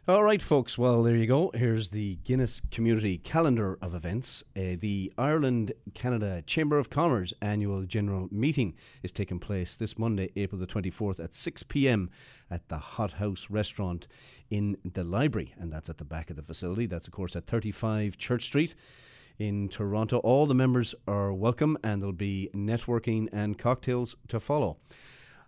All 0.10 0.24
right, 0.24 0.42
folks. 0.42 0.76
Well, 0.76 1.04
there 1.04 1.16
you 1.16 1.28
go. 1.28 1.52
Here's 1.54 1.90
the 1.90 2.16
Guinness 2.24 2.64
Community 2.72 3.20
Calendar 3.20 3.78
of 3.80 3.94
Events. 3.94 4.44
Uh, 4.58 4.74
the 4.80 5.14
Ireland 5.20 5.74
Canada 5.94 6.42
Chamber 6.48 6.80
of 6.80 6.90
Commerce 6.90 7.32
annual 7.44 7.84
general 7.84 8.28
meeting 8.32 8.74
is 9.04 9.12
taking 9.12 9.38
place 9.38 9.76
this 9.76 10.00
Monday, 10.00 10.32
April 10.36 10.60
the 10.60 10.66
24th 10.66 11.24
at 11.24 11.36
6 11.36 11.62
p.m. 11.62 12.10
at 12.50 12.70
the 12.70 12.80
Hot 12.80 13.14
House 13.14 13.52
restaurant 13.52 14.08
in 14.50 14.78
the 14.84 15.04
library. 15.04 15.54
And 15.60 15.72
that's 15.72 15.92
at 15.92 16.00
the 16.00 16.06
back 16.06 16.32
of 16.32 16.38
the 16.38 16.42
facility. 16.42 16.88
That's, 16.88 17.06
of 17.06 17.14
course, 17.14 17.36
at 17.36 17.46
35 17.46 18.18
Church 18.18 18.46
Street 18.46 18.74
in 19.38 19.70
Toronto. 19.70 20.18
All 20.18 20.48
the 20.48 20.56
members 20.56 20.96
are 21.08 21.32
welcome 21.32 21.78
and 21.84 22.02
there'll 22.02 22.14
be 22.14 22.50
networking 22.56 23.30
and 23.32 23.60
cocktails 23.60 24.16
to 24.30 24.40
follow. 24.40 24.78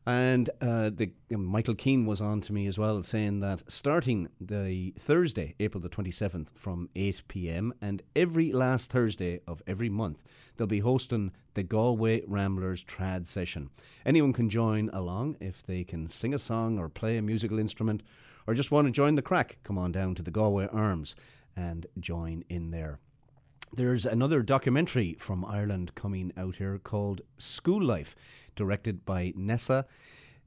And 0.05 0.49
uh, 0.61 0.89
the 0.89 1.11
Michael 1.29 1.75
Keane 1.75 2.07
was 2.07 2.21
on 2.21 2.41
to 2.41 2.53
me 2.53 2.65
as 2.65 2.79
well, 2.79 3.03
saying 3.03 3.39
that 3.41 3.63
starting 3.71 4.29
the 4.39 4.93
Thursday, 4.97 5.53
April 5.59 5.79
the 5.79 5.89
27th, 5.89 6.47
from 6.55 6.89
8 6.95 7.21
p.m., 7.27 7.73
and 7.81 8.01
every 8.15 8.51
last 8.51 8.89
Thursday 8.89 9.41
of 9.47 9.61
every 9.67 9.89
month, 9.89 10.23
they'll 10.57 10.65
be 10.65 10.79
hosting 10.79 11.31
the 11.53 11.61
Galway 11.61 12.23
Ramblers 12.25 12.83
trad 12.83 13.27
session. 13.27 13.69
Anyone 14.03 14.33
can 14.33 14.49
join 14.49 14.89
along 14.91 15.37
if 15.39 15.63
they 15.63 15.83
can 15.83 16.07
sing 16.07 16.33
a 16.33 16.39
song 16.39 16.79
or 16.79 16.89
play 16.89 17.17
a 17.17 17.21
musical 17.21 17.59
instrument 17.59 18.01
or 18.47 18.55
just 18.55 18.71
want 18.71 18.87
to 18.87 18.91
join 18.91 19.15
the 19.15 19.21
crack. 19.21 19.59
Come 19.63 19.77
on 19.77 19.91
down 19.91 20.15
to 20.15 20.23
the 20.23 20.31
Galway 20.31 20.67
Arms 20.71 21.15
and 21.55 21.85
join 21.99 22.43
in 22.49 22.71
there. 22.71 22.99
There's 23.73 24.05
another 24.05 24.41
documentary 24.41 25.15
from 25.17 25.45
Ireland 25.45 25.95
coming 25.95 26.33
out 26.35 26.57
here 26.57 26.77
called 26.77 27.21
School 27.37 27.81
Life, 27.81 28.15
directed 28.55 29.05
by 29.05 29.33
Neasa 29.37 29.85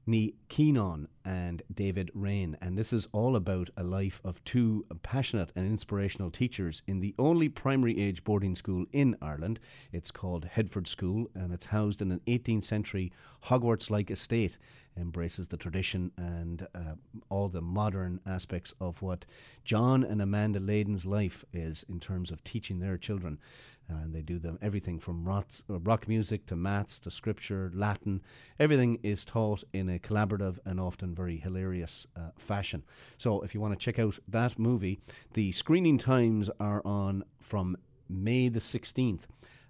Ní 0.07 0.35
Chianáin 0.49 1.07
and 1.23 1.63
David 1.73 2.11
Rane. 2.13 2.55
And 2.61 2.77
this 2.77 2.93
is 2.93 3.07
all 3.11 3.35
about 3.35 3.71
a 3.75 3.83
life 3.83 4.21
of 4.23 4.43
two 4.43 4.85
passionate 5.01 5.51
and 5.55 5.65
inspirational 5.65 6.29
teachers 6.29 6.83
in 6.85 6.99
the 6.99 7.15
only 7.17 7.49
primary 7.49 7.99
age 7.99 8.23
boarding 8.23 8.55
school 8.55 8.85
in 8.91 9.15
Ireland. 9.21 9.59
It's 9.91 10.11
called 10.11 10.45
Headford 10.45 10.87
School 10.87 11.27
and 11.33 11.51
it's 11.51 11.65
housed 11.67 12.01
in 12.01 12.11
an 12.11 12.21
18th 12.27 12.65
century 12.65 13.11
Hogwarts 13.45 13.89
like 13.89 14.11
estate. 14.11 14.59
Embraces 14.97 15.49
the 15.49 15.57
tradition 15.57 16.11
and 16.17 16.67
uh, 16.73 16.95
all 17.29 17.49
the 17.49 17.61
modern 17.61 18.21
aspects 18.25 18.73
of 18.79 19.01
what 19.01 19.25
John 19.65 20.03
and 20.03 20.21
Amanda 20.21 20.59
Leyden's 20.59 21.05
life 21.05 21.43
is 21.51 21.83
in 21.89 21.99
terms 21.99 22.31
of 22.31 22.43
teaching 22.43 22.79
their 22.79 22.97
children 22.97 23.39
and 23.87 24.13
they 24.13 24.21
do 24.21 24.39
them 24.39 24.57
everything 24.61 24.99
from 24.99 25.23
rock, 25.25 25.47
rock 25.67 26.07
music 26.07 26.45
to 26.47 26.55
maths 26.55 26.99
to 26.99 27.11
scripture, 27.11 27.71
Latin. 27.73 28.21
Everything 28.59 28.99
is 29.03 29.25
taught 29.25 29.63
in 29.73 29.89
a 29.89 29.99
collaborative 29.99 30.57
and 30.65 30.79
often 30.79 31.13
very 31.13 31.37
hilarious 31.37 32.07
uh, 32.15 32.31
fashion. 32.37 32.83
So, 33.17 33.41
if 33.41 33.53
you 33.53 33.61
want 33.61 33.77
to 33.77 33.83
check 33.83 33.99
out 33.99 34.17
that 34.27 34.57
movie, 34.57 34.99
the 35.33 35.51
screening 35.51 35.97
times 35.97 36.49
are 36.59 36.81
on 36.85 37.23
from 37.39 37.77
May 38.09 38.49
the 38.49 38.59
sixteenth. 38.59 39.27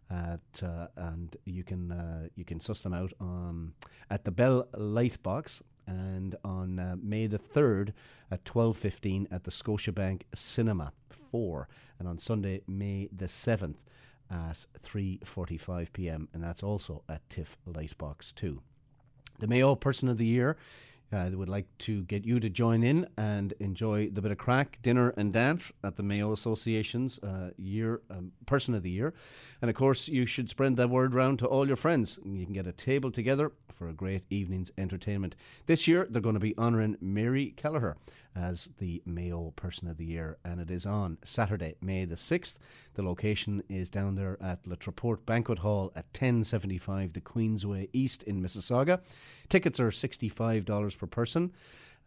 At 0.09 0.61
uh, 0.63 0.87
and 0.95 1.35
you 1.45 1.63
can 1.63 1.91
uh, 1.91 2.27
you 2.35 2.45
can 2.45 2.59
suss 2.59 2.79
them 2.79 2.93
out 2.93 3.13
on 3.19 3.73
at 4.09 4.23
the 4.23 4.31
Bell 4.31 4.67
Lightbox 4.73 5.61
and 5.87 6.35
on 6.43 6.79
uh, 6.79 6.95
May 7.01 7.27
the 7.27 7.39
3rd 7.39 7.93
at 8.31 8.43
12.15 8.43 9.27
at 9.31 9.43
the 9.43 9.51
Scotiabank 9.51 10.23
Cinema 10.33 10.93
4 11.09 11.67
and 11.99 12.07
on 12.07 12.19
Sunday 12.19 12.61
May 12.67 13.07
the 13.15 13.25
7th 13.25 13.79
at 14.29 14.65
3:45 14.81 15.93
p.m. 15.93 16.27
and 16.33 16.43
that's 16.43 16.63
also 16.63 17.03
at 17.09 17.27
TIFF 17.29 17.57
Lightbox 17.67 18.33
2. 18.35 18.61
The 19.39 19.47
Mayo 19.47 19.75
Person 19.75 20.07
of 20.07 20.17
the 20.17 20.25
Year 20.25 20.55
they 21.11 21.35
would 21.35 21.49
like 21.49 21.67
to 21.79 22.03
get 22.03 22.25
you 22.25 22.39
to 22.39 22.49
join 22.49 22.83
in 22.83 23.07
and 23.17 23.53
enjoy 23.59 24.09
the 24.09 24.21
bit 24.21 24.31
of 24.31 24.37
crack, 24.37 24.79
dinner, 24.81 25.13
and 25.17 25.31
dance 25.31 25.71
at 25.83 25.95
the 25.95 26.03
Mayo 26.03 26.31
Association's 26.31 27.19
uh, 27.19 27.51
year 27.57 28.01
um, 28.09 28.31
Person 28.45 28.73
of 28.73 28.83
the 28.83 28.89
Year. 28.89 29.13
And 29.61 29.69
of 29.69 29.75
course, 29.75 30.07
you 30.07 30.25
should 30.25 30.49
spread 30.49 30.75
that 30.75 30.89
word 30.89 31.15
around 31.15 31.39
to 31.39 31.47
all 31.47 31.67
your 31.67 31.75
friends. 31.75 32.19
You 32.23 32.43
can 32.43 32.53
get 32.53 32.67
a 32.67 32.71
table 32.71 33.11
together 33.11 33.51
for 33.75 33.87
a 33.89 33.93
great 33.93 34.23
evening's 34.29 34.71
entertainment. 34.77 35.35
This 35.65 35.87
year, 35.87 36.07
they're 36.09 36.21
going 36.21 36.35
to 36.35 36.39
be 36.39 36.57
honouring 36.57 36.97
Mary 37.01 37.53
Kelleher 37.55 37.97
as 38.35 38.69
the 38.77 39.01
Mayo 39.05 39.53
Person 39.55 39.87
of 39.87 39.97
the 39.97 40.05
Year, 40.05 40.37
and 40.43 40.59
it 40.59 40.69
is 40.69 40.85
on 40.85 41.17
Saturday, 41.23 41.75
May 41.81 42.05
the 42.05 42.15
6th. 42.15 42.57
The 42.95 43.03
location 43.03 43.63
is 43.69 43.89
down 43.89 44.15
there 44.15 44.37
at 44.41 44.65
Le 44.67 44.75
Treport 44.75 45.25
Banquet 45.25 45.59
Hall 45.59 45.91
at 45.95 46.05
1075 46.05 47.13
the 47.13 47.21
Queensway 47.21 47.89
East 47.93 48.23
in 48.23 48.41
Mississauga. 48.41 49.01
Tickets 49.49 49.79
are 49.79 49.89
$65 49.89 50.94
per 50.95 51.07
person. 51.07 51.51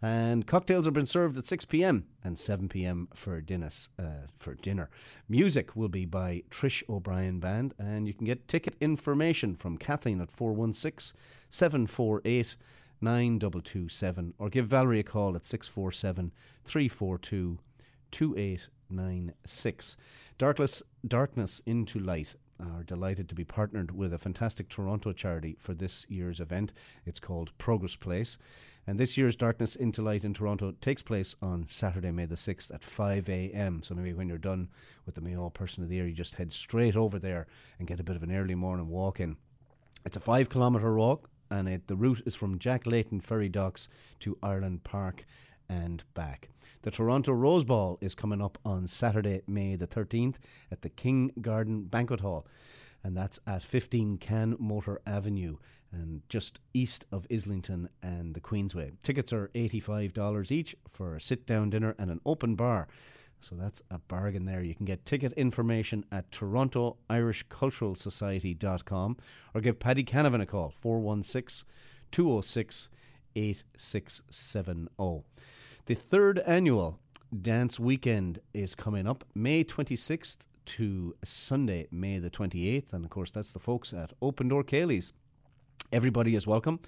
And 0.00 0.46
cocktails 0.46 0.84
have 0.84 0.94
been 0.94 1.06
served 1.06 1.36
at 1.38 1.46
6 1.46 1.64
p.m. 1.64 2.06
and 2.22 2.38
7 2.38 2.68
p.m. 2.68 3.08
for 3.14 3.40
dinner. 3.40 3.70
Uh, 3.98 4.28
for 4.36 4.54
dinner, 4.54 4.90
music 5.28 5.74
will 5.74 5.88
be 5.88 6.04
by 6.04 6.44
Trish 6.50 6.88
O'Brien 6.88 7.40
Band, 7.40 7.74
and 7.80 8.06
you 8.06 8.14
can 8.14 8.24
get 8.24 8.46
ticket 8.46 8.76
information 8.80 9.56
from 9.56 9.76
Kathleen 9.76 10.20
at 10.20 10.30
416 10.30 11.18
748 11.50 12.56
9227 13.00 14.34
or 14.38 14.48
give 14.48 14.66
Valerie 14.66 15.00
a 15.00 15.04
call 15.04 15.36
at 15.36 15.46
647 15.46 16.32
342 16.64 17.58
2896. 18.10 19.96
Darkness, 20.36 20.82
Darkness 21.06 21.60
into 21.66 21.98
Light 21.98 22.34
are 22.60 22.82
delighted 22.82 23.28
to 23.28 23.34
be 23.34 23.44
partnered 23.44 23.92
with 23.92 24.12
a 24.12 24.18
fantastic 24.18 24.68
Toronto 24.68 25.12
charity 25.12 25.56
for 25.60 25.74
this 25.74 26.06
year's 26.08 26.40
event. 26.40 26.72
It's 27.06 27.20
called 27.20 27.56
Progress 27.58 27.94
Place. 27.94 28.36
And 28.88 28.98
this 28.98 29.18
year's 29.18 29.36
Darkness 29.36 29.76
into 29.76 30.00
Light 30.00 30.24
in 30.24 30.32
Toronto 30.32 30.72
takes 30.80 31.02
place 31.02 31.36
on 31.42 31.66
Saturday, 31.68 32.10
May 32.10 32.24
the 32.24 32.36
6th 32.36 32.74
at 32.74 32.82
5 32.82 33.28
a.m. 33.28 33.82
So 33.82 33.94
maybe 33.94 34.14
when 34.14 34.30
you're 34.30 34.38
done 34.38 34.70
with 35.04 35.14
the 35.14 35.20
Mayo 35.20 35.50
Person 35.50 35.82
of 35.82 35.90
the 35.90 35.96
Year, 35.96 36.06
you 36.06 36.14
just 36.14 36.36
head 36.36 36.54
straight 36.54 36.96
over 36.96 37.18
there 37.18 37.46
and 37.78 37.86
get 37.86 38.00
a 38.00 38.02
bit 38.02 38.16
of 38.16 38.22
an 38.22 38.34
early 38.34 38.54
morning 38.54 38.88
walk 38.88 39.20
in. 39.20 39.36
It's 40.06 40.16
a 40.16 40.20
five 40.20 40.48
kilometre 40.48 40.96
walk, 40.96 41.28
and 41.50 41.68
it, 41.68 41.86
the 41.86 41.96
route 41.96 42.22
is 42.24 42.34
from 42.34 42.58
Jack 42.58 42.86
Layton 42.86 43.20
Ferry 43.20 43.50
Docks 43.50 43.88
to 44.20 44.38
Ireland 44.42 44.84
Park 44.84 45.26
and 45.68 46.02
back. 46.14 46.48
The 46.80 46.90
Toronto 46.90 47.32
Rose 47.32 47.64
Ball 47.64 47.98
is 48.00 48.14
coming 48.14 48.40
up 48.40 48.56
on 48.64 48.86
Saturday, 48.86 49.42
May 49.46 49.76
the 49.76 49.86
13th 49.86 50.36
at 50.72 50.80
the 50.80 50.88
King 50.88 51.32
Garden 51.42 51.82
Banquet 51.82 52.20
Hall, 52.20 52.46
and 53.02 53.16
that's 53.16 53.40
at 53.46 53.62
15 53.62 54.18
Canmotor 54.18 54.98
Avenue 55.06 55.56
and 55.92 56.22
just 56.28 56.58
east 56.74 57.06
of 57.10 57.26
Islington 57.30 57.88
and 58.02 58.34
the 58.34 58.40
Queensway. 58.40 58.92
Tickets 59.02 59.32
are 59.32 59.48
$85 59.54 60.50
each 60.50 60.76
for 60.88 61.16
a 61.16 61.20
sit 61.20 61.46
down 61.46 61.70
dinner 61.70 61.94
and 61.98 62.10
an 62.10 62.20
open 62.26 62.56
bar. 62.56 62.88
So 63.40 63.54
that's 63.54 63.80
a 63.90 63.98
bargain 63.98 64.44
there. 64.44 64.62
You 64.62 64.74
can 64.74 64.84
get 64.84 65.06
ticket 65.06 65.32
information 65.34 66.04
at 66.10 66.32
torontoirishculturalsociety.com 66.32 69.16
or 69.54 69.60
give 69.60 69.78
Paddy 69.78 70.02
Canavan 70.04 70.42
a 70.42 70.46
call, 70.46 70.74
416 70.76 71.64
206 72.10 72.88
8670. 73.36 75.22
The 75.86 75.94
third 75.94 76.40
annual 76.40 76.98
dance 77.40 77.78
weekend 77.78 78.40
is 78.52 78.74
coming 78.74 79.06
up 79.06 79.22
May 79.34 79.62
26th 79.64 80.38
to 80.68 81.14
Sunday, 81.24 81.88
May 81.90 82.18
the 82.18 82.28
28th. 82.28 82.92
And 82.92 83.02
of 83.02 83.10
course, 83.10 83.30
that's 83.30 83.52
the 83.52 83.58
folks 83.58 83.94
at 83.94 84.12
Open 84.20 84.48
Door 84.48 84.64
Cayleys. 84.64 85.12
Everybody 85.90 86.34
is 86.34 86.46
welcome. 86.46 86.80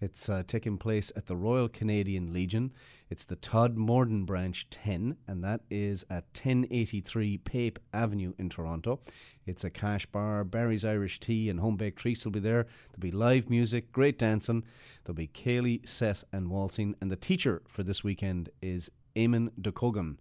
It's 0.00 0.28
uh, 0.28 0.42
taking 0.44 0.76
place 0.76 1.12
at 1.14 1.26
the 1.26 1.36
Royal 1.36 1.68
Canadian 1.68 2.32
Legion. 2.32 2.72
It's 3.08 3.24
the 3.24 3.36
Todmorden 3.36 4.26
Branch 4.26 4.68
10, 4.70 5.16
and 5.28 5.44
that 5.44 5.60
is 5.70 6.04
at 6.10 6.24
1083 6.34 7.38
Pape 7.38 7.78
Avenue 7.92 8.32
in 8.38 8.48
Toronto. 8.48 8.98
It's 9.46 9.62
a 9.62 9.70
cash 9.70 10.06
bar, 10.06 10.42
Barry's 10.42 10.84
Irish 10.84 11.20
Tea, 11.20 11.48
and 11.48 11.60
home 11.60 11.76
baked 11.76 12.00
treats 12.00 12.24
will 12.24 12.32
be 12.32 12.40
there. 12.40 12.66
There'll 12.90 13.00
be 13.00 13.12
live 13.12 13.48
music, 13.48 13.92
great 13.92 14.18
dancing. 14.18 14.64
There'll 15.04 15.14
be 15.14 15.28
Kaylee, 15.28 15.88
set, 15.88 16.24
and 16.32 16.50
waltzing. 16.50 16.96
And 17.00 17.08
the 17.08 17.16
teacher 17.16 17.62
for 17.68 17.84
this 17.84 18.02
weekend 18.02 18.50
is 18.60 18.90
Eamon 19.14 19.50
DeCogan 19.60 20.16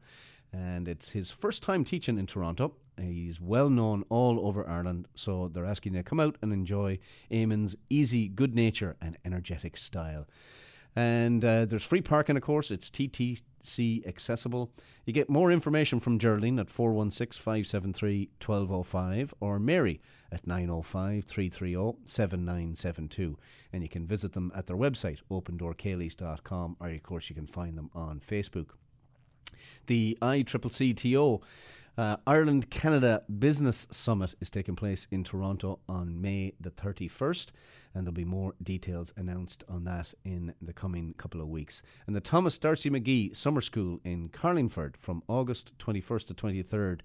and 0.54 0.88
it's 0.88 1.10
his 1.10 1.32
first 1.32 1.64
time 1.64 1.84
teaching 1.84 2.18
in 2.18 2.26
Toronto. 2.26 2.74
He's 3.00 3.40
well 3.40 3.70
known 3.70 4.04
all 4.10 4.46
over 4.46 4.68
Ireland, 4.68 5.08
so 5.16 5.50
they're 5.52 5.66
asking 5.66 5.94
you 5.94 6.00
to 6.00 6.10
come 6.10 6.20
out 6.20 6.38
and 6.42 6.52
enjoy 6.52 7.00
Eamon's 7.32 7.76
easy, 7.90 8.28
good 8.28 8.56
nature, 8.56 8.96
and 9.02 9.18
energetic 9.24 9.78
style. 9.78 10.26
And 10.98 11.46
uh, 11.46 11.66
there's 11.66 11.84
free 11.84 12.02
parking, 12.02 12.38
of 12.38 12.42
course. 12.42 12.72
It's 12.72 12.90
TTC 12.90 14.08
accessible. 14.08 14.72
You 15.06 15.14
get 15.14 15.30
more 15.30 15.52
information 15.52 16.00
from 16.00 16.18
Geraldine 16.18 16.58
at 16.58 16.72
416 16.72 17.40
573 17.40 18.32
1205 18.44 19.32
or 19.40 19.60
Mary 19.60 20.02
at 20.32 20.48
905 20.48 21.24
330 21.26 22.00
7972. 22.04 23.38
And 23.72 23.84
you 23.84 23.90
can 23.90 24.08
visit 24.08 24.34
them 24.34 24.52
at 24.56 24.66
their 24.66 24.76
website, 24.76 25.20
opendoorcayleys.com, 25.30 26.78
or 26.80 26.90
of 26.90 27.04
course 27.04 27.30
you 27.30 27.36
can 27.36 27.46
find 27.46 27.78
them 27.78 27.92
on 27.94 28.20
Facebook. 28.20 28.70
The 29.86 30.18
ICCCTO 30.20 31.42
uh, 31.98 32.18
Ireland 32.28 32.70
Canada 32.70 33.24
Business 33.40 33.88
Summit 33.90 34.36
is 34.40 34.50
taking 34.50 34.76
place 34.76 35.08
in 35.10 35.24
Toronto 35.24 35.80
on 35.90 36.22
May 36.22 36.54
the 36.60 36.70
31st, 36.70 37.48
and 37.94 38.06
there'll 38.06 38.14
be 38.14 38.24
more 38.24 38.54
details 38.62 39.12
announced 39.18 39.64
on 39.68 39.84
that 39.86 40.14
in 40.24 40.54
the 40.62 40.74
coming 40.74 41.16
couple 41.18 41.42
of 41.42 41.48
weeks. 41.48 41.82
And 42.06 42.16
the 42.16 42.22
Thomas 42.22 42.58
D'Arcy 42.60 42.92
McGee 42.92 43.36
Summer 43.36 43.62
School 43.62 44.00
in 44.04 44.30
Carlingford 44.30 44.96
from 44.98 45.24
August 45.28 45.76
21st 45.80 46.28
to 46.28 46.34
23rd 46.36 47.00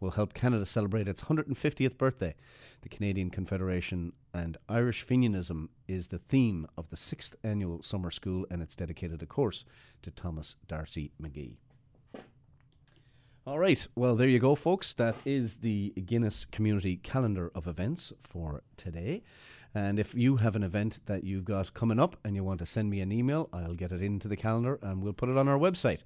will 0.00 0.10
help 0.10 0.34
Canada 0.34 0.66
celebrate 0.66 1.06
its 1.06 1.22
150th 1.22 1.96
birthday. 1.96 2.34
The 2.80 2.88
Canadian 2.88 3.30
Confederation 3.30 4.12
and 4.34 4.56
Irish 4.68 5.06
Fenianism 5.06 5.68
is 5.86 6.08
the 6.08 6.18
theme 6.18 6.66
of 6.76 6.88
the 6.88 6.96
sixth 6.96 7.36
annual 7.44 7.82
summer 7.84 8.10
school, 8.10 8.44
and 8.50 8.60
it's 8.60 8.74
dedicated, 8.74 9.22
of 9.22 9.28
course, 9.28 9.64
to 10.02 10.10
Thomas 10.10 10.56
D'Arcy 10.66 11.12
McGee. 11.22 11.58
All 13.44 13.58
right. 13.58 13.84
Well, 13.96 14.14
there 14.14 14.28
you 14.28 14.38
go, 14.38 14.54
folks. 14.54 14.92
That 14.92 15.16
is 15.24 15.56
the 15.56 15.92
Guinness 16.06 16.44
Community 16.44 16.98
Calendar 16.98 17.50
of 17.56 17.66
Events 17.66 18.12
for 18.22 18.62
today. 18.76 19.24
And 19.74 19.98
if 19.98 20.14
you 20.14 20.36
have 20.36 20.54
an 20.54 20.62
event 20.62 21.00
that 21.06 21.24
you've 21.24 21.44
got 21.44 21.74
coming 21.74 21.98
up 21.98 22.14
and 22.24 22.36
you 22.36 22.44
want 22.44 22.60
to 22.60 22.66
send 22.66 22.88
me 22.88 23.00
an 23.00 23.10
email, 23.10 23.48
I'll 23.52 23.74
get 23.74 23.90
it 23.90 24.00
into 24.00 24.28
the 24.28 24.36
calendar 24.36 24.78
and 24.80 25.02
we'll 25.02 25.12
put 25.12 25.28
it 25.28 25.36
on 25.36 25.48
our 25.48 25.58
website, 25.58 26.02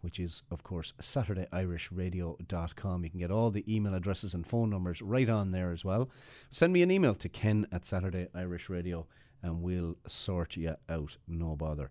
which 0.00 0.18
is, 0.18 0.42
of 0.50 0.64
course, 0.64 0.92
SaturdayIrishRadio.com. 1.00 3.04
You 3.04 3.10
can 3.10 3.20
get 3.20 3.30
all 3.30 3.50
the 3.50 3.72
email 3.72 3.94
addresses 3.94 4.34
and 4.34 4.44
phone 4.44 4.68
numbers 4.68 5.00
right 5.00 5.28
on 5.28 5.52
there 5.52 5.70
as 5.70 5.84
well. 5.84 6.10
Send 6.50 6.72
me 6.72 6.82
an 6.82 6.90
email 6.90 7.14
to 7.14 7.28
ken 7.28 7.68
at 7.70 7.86
Saturday 7.86 8.26
Irish 8.34 8.68
Radio 8.68 9.06
and 9.44 9.62
we'll 9.62 9.94
sort 10.08 10.56
you 10.56 10.74
out. 10.88 11.18
No 11.28 11.54
bother. 11.54 11.88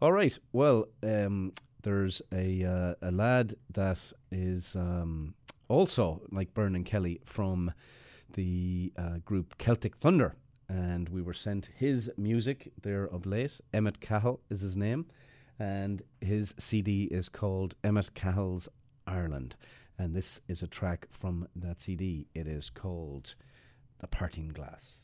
All 0.00 0.12
right. 0.12 0.38
Well, 0.52 0.86
um, 1.02 1.52
there's 1.82 2.20
a 2.32 2.64
uh, 2.64 2.94
a 3.02 3.10
lad 3.10 3.54
that 3.70 4.12
is 4.30 4.74
um, 4.76 5.34
also 5.68 6.22
like 6.30 6.52
Vernon 6.54 6.84
Kelly 6.84 7.20
from 7.24 7.72
the 8.34 8.92
uh, 8.96 9.18
group 9.24 9.56
Celtic 9.58 9.96
Thunder, 9.96 10.36
and 10.68 11.08
we 11.08 11.22
were 11.22 11.34
sent 11.34 11.70
his 11.74 12.10
music 12.16 12.72
there 12.82 13.04
of 13.04 13.26
late. 13.26 13.60
Emmet 13.72 14.00
Cahill 14.00 14.40
is 14.50 14.60
his 14.60 14.76
name, 14.76 15.06
and 15.58 16.02
his 16.20 16.54
CD 16.58 17.04
is 17.04 17.28
called 17.28 17.74
Emmet 17.84 18.14
Cahill's 18.14 18.68
Ireland, 19.06 19.56
and 19.98 20.14
this 20.14 20.40
is 20.48 20.62
a 20.62 20.66
track 20.66 21.06
from 21.10 21.48
that 21.56 21.80
CD. 21.80 22.26
It 22.34 22.46
is 22.46 22.70
called 22.70 23.34
The 24.00 24.08
Parting 24.08 24.48
Glass. 24.48 25.00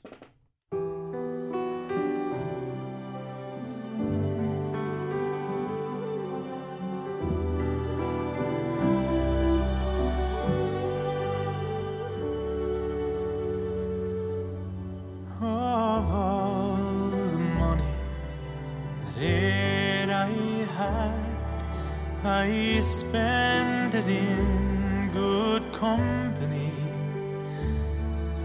I 22.84 22.86
spent 22.86 23.94
it 23.94 24.06
in 24.06 25.08
good 25.10 25.72
company, 25.72 26.70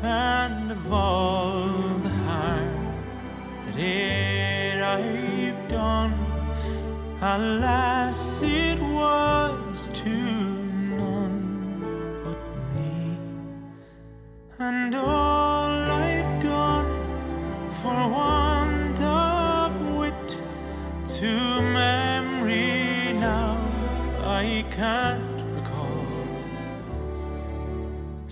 and 0.02 0.72
of 0.72 0.94
all 0.94 1.68
the 2.06 2.14
harm 2.24 2.86
that 3.66 3.78
e'er 3.78 4.82
I've 4.96 5.68
done, 5.68 6.14
alas, 7.22 8.29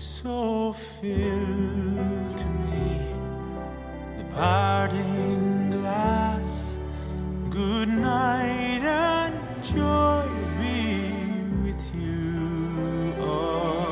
So 0.00 0.72
fill 0.72 1.10
to 1.10 2.46
me 2.46 3.00
the 4.16 4.24
parting 4.32 5.70
glass. 5.72 6.78
Good 7.50 7.88
night 7.88 8.82
and 8.84 9.34
joy 9.64 10.28
be 10.60 11.02
with 11.64 11.84
you 11.96 13.12
all. 13.20 13.88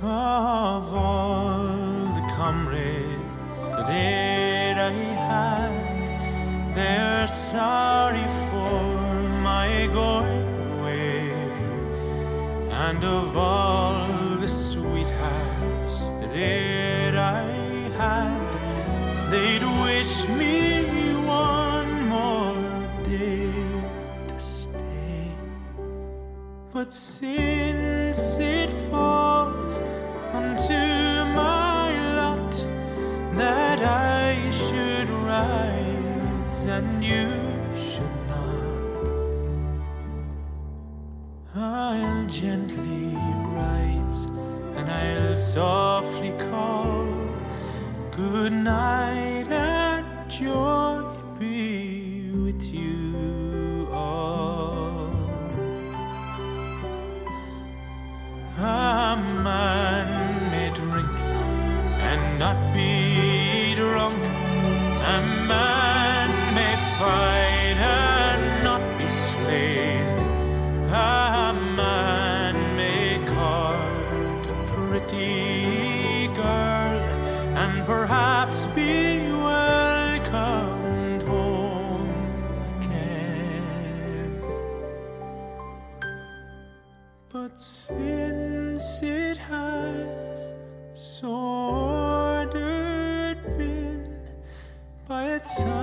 Of 0.00 0.94
all 0.94 1.66
the 2.14 2.32
comrades 2.36 3.64
that 3.70 4.78
I 4.78 4.92
had, 4.92 6.76
they're 6.76 7.26
sorry 7.26 7.81
and 12.92 13.04
of 13.04 13.36
all 13.38 14.06
the 14.36 14.48
sweethearts 14.48 16.10
that 16.20 17.14
I 17.16 17.42
had, 17.96 19.30
they'd 19.30 19.64
wish 19.82 20.28
me 20.28 21.14
one 21.24 21.92
more 22.08 22.54
day 23.02 23.50
to 24.28 24.38
stay. 24.38 25.32
But 26.74 26.92
since 26.92 27.81
good 48.42 48.52
night 48.52 49.31
time 95.44 95.81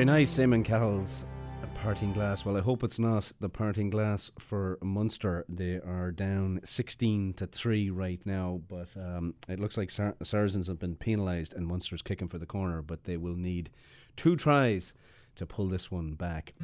Very 0.00 0.06
nice, 0.06 0.38
Eamon 0.38 0.64
Cahill's 0.64 1.26
parting 1.74 2.14
glass. 2.14 2.46
Well, 2.46 2.56
I 2.56 2.62
hope 2.62 2.82
it's 2.82 2.98
not 2.98 3.30
the 3.40 3.50
parting 3.50 3.90
glass 3.90 4.30
for 4.38 4.78
Munster. 4.80 5.44
They 5.46 5.74
are 5.74 6.10
down 6.10 6.60
16 6.64 7.34
to 7.34 7.46
3 7.46 7.90
right 7.90 8.18
now, 8.24 8.62
but 8.66 8.88
um, 8.96 9.34
it 9.46 9.60
looks 9.60 9.76
like 9.76 9.90
Sar- 9.90 10.16
Saracens 10.22 10.68
have 10.68 10.78
been 10.78 10.96
penalised 10.96 11.52
and 11.52 11.66
Munster's 11.66 12.00
kicking 12.00 12.28
for 12.28 12.38
the 12.38 12.46
corner, 12.46 12.80
but 12.80 13.04
they 13.04 13.18
will 13.18 13.36
need 13.36 13.68
two 14.16 14.36
tries 14.36 14.94
to 15.36 15.44
pull 15.44 15.66
this 15.66 15.90
one 15.90 16.14
back. 16.14 16.54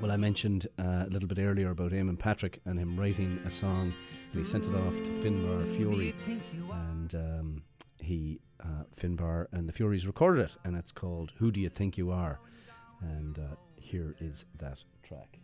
Well, 0.00 0.12
I 0.12 0.16
mentioned 0.16 0.68
uh, 0.78 1.02
a 1.04 1.10
little 1.10 1.28
bit 1.28 1.40
earlier 1.40 1.70
about 1.70 1.90
Eamon 1.90 2.16
Patrick 2.16 2.60
and 2.64 2.78
him 2.78 2.96
writing 2.96 3.40
a 3.44 3.50
song, 3.50 3.92
and 4.32 4.40
he 4.40 4.48
sent 4.48 4.62
it 4.62 4.76
off 4.76 4.92
to 4.92 5.20
Finbar 5.24 5.64
Furey, 5.76 6.14
and 6.70 7.12
um, 7.16 7.62
he 7.98 8.38
uh, 8.60 8.84
Finbar 8.96 9.48
and 9.50 9.68
the 9.68 9.72
Fureys 9.72 10.06
recorded 10.06 10.44
it, 10.44 10.52
and 10.62 10.76
it's 10.76 10.92
called 10.92 11.32
"Who 11.38 11.50
Do 11.50 11.58
You 11.58 11.70
Think 11.70 11.98
You 11.98 12.12
Are," 12.12 12.38
and 13.00 13.38
uh, 13.38 13.42
here 13.76 14.14
is 14.20 14.44
that 14.58 14.78
track. 15.02 15.38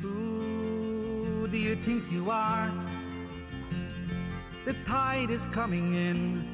Who 0.00 1.46
do 1.48 1.56
you 1.58 1.76
think 1.76 2.10
you 2.10 2.30
are? 2.30 2.72
The 4.64 4.74
tide 4.84 5.30
is 5.30 5.46
coming 5.46 5.94
in, 5.94 6.44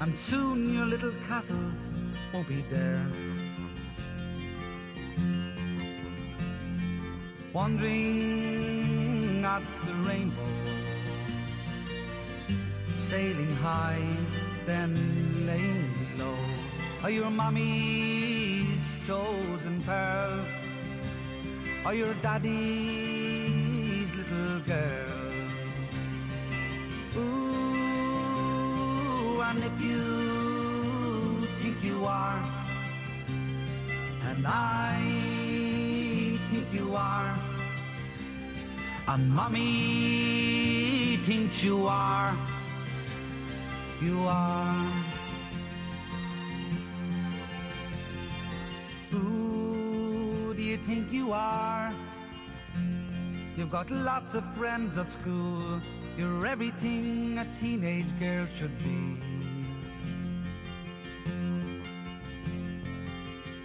and 0.00 0.14
soon 0.14 0.74
your 0.74 0.86
little 0.86 1.12
castles 1.28 1.92
won't 2.32 2.48
be 2.48 2.62
there. 2.70 3.06
Wandering 7.52 9.44
at 9.44 9.62
the 9.84 9.94
rainbow, 9.94 10.46
sailing 12.96 13.54
high, 13.56 14.06
then 14.66 14.94
laying 15.46 16.18
low. 16.18 16.59
Are 17.02 17.10
your 17.10 17.30
mommy's 17.30 19.00
chosen 19.06 19.82
pearl? 19.86 20.44
Are 21.86 21.94
your 21.94 22.12
daddy's 22.20 24.14
little 24.14 24.60
girl? 24.68 25.32
Ooh, 27.16 28.20
and 29.40 29.64
if 29.64 29.80
you 29.80 31.46
think 31.62 31.82
you 31.82 32.04
are, 32.04 32.38
and 34.28 34.46
I 34.46 35.00
think 36.50 36.70
you 36.70 36.94
are, 36.94 37.34
and 39.08 39.30
mommy 39.30 41.16
thinks 41.24 41.64
you 41.64 41.86
are, 41.86 42.36
you 44.02 44.26
are. 44.28 45.09
Think 51.00 51.12
you 51.12 51.32
are? 51.32 51.92
You've 53.56 53.70
got 53.70 53.90
lots 53.90 54.34
of 54.34 54.44
friends 54.54 54.98
at 54.98 55.10
school. 55.10 55.80
You're 56.18 56.46
everything 56.46 57.38
a 57.38 57.46
teenage 57.58 58.12
girl 58.18 58.46
should 58.54 58.76
be. 58.78 59.16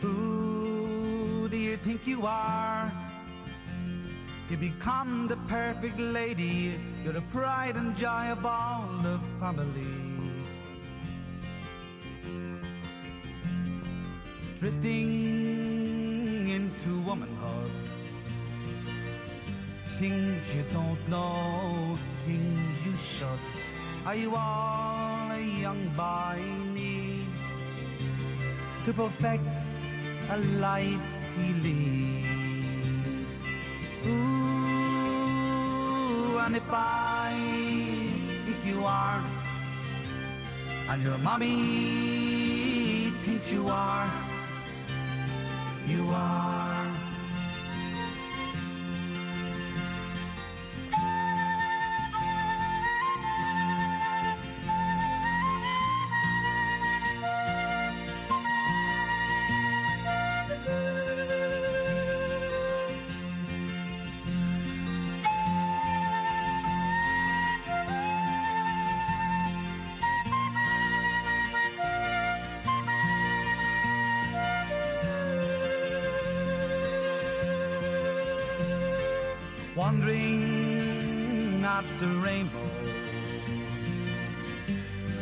Who 0.01 1.49
do 1.49 1.57
you 1.57 1.75
think 1.77 2.07
you 2.07 2.25
are? 2.25 2.91
You 4.49 4.57
become 4.57 5.27
the 5.27 5.37
perfect 5.49 5.99
lady. 5.99 6.79
You're 7.03 7.13
the 7.13 7.27
pride 7.33 7.75
and 7.75 7.97
joy 7.97 8.31
of 8.31 8.45
all 8.45 8.87
the 9.03 9.19
family. 9.41 10.05
Drifting 14.57 15.44
into 16.85 16.99
womanhood. 17.01 17.71
Things 19.99 20.53
you 20.53 20.63
don't 20.73 21.09
know, 21.09 21.97
things 22.25 22.85
you 22.85 22.95
should. 22.97 23.39
Are 24.05 24.15
you 24.15 24.35
all 24.35 25.31
a 25.31 25.39
young 25.39 25.89
boy 25.95 26.41
needs 26.73 27.51
to 28.85 28.93
perfect 28.93 29.43
a 30.29 30.37
life 30.59 31.01
he 31.35 31.53
leads? 31.65 32.27
Ooh, 34.05 34.77
and 36.45 36.55
if 36.55 36.69
I 36.71 37.31
think 38.45 38.65
you 38.65 38.85
are, 38.85 39.23
and 40.89 41.01
your 41.01 41.17
mommy 41.17 41.55
thinks 43.23 43.51
you 43.51 43.67
are, 43.69 44.09
you 45.87 46.09
are. 46.11 46.64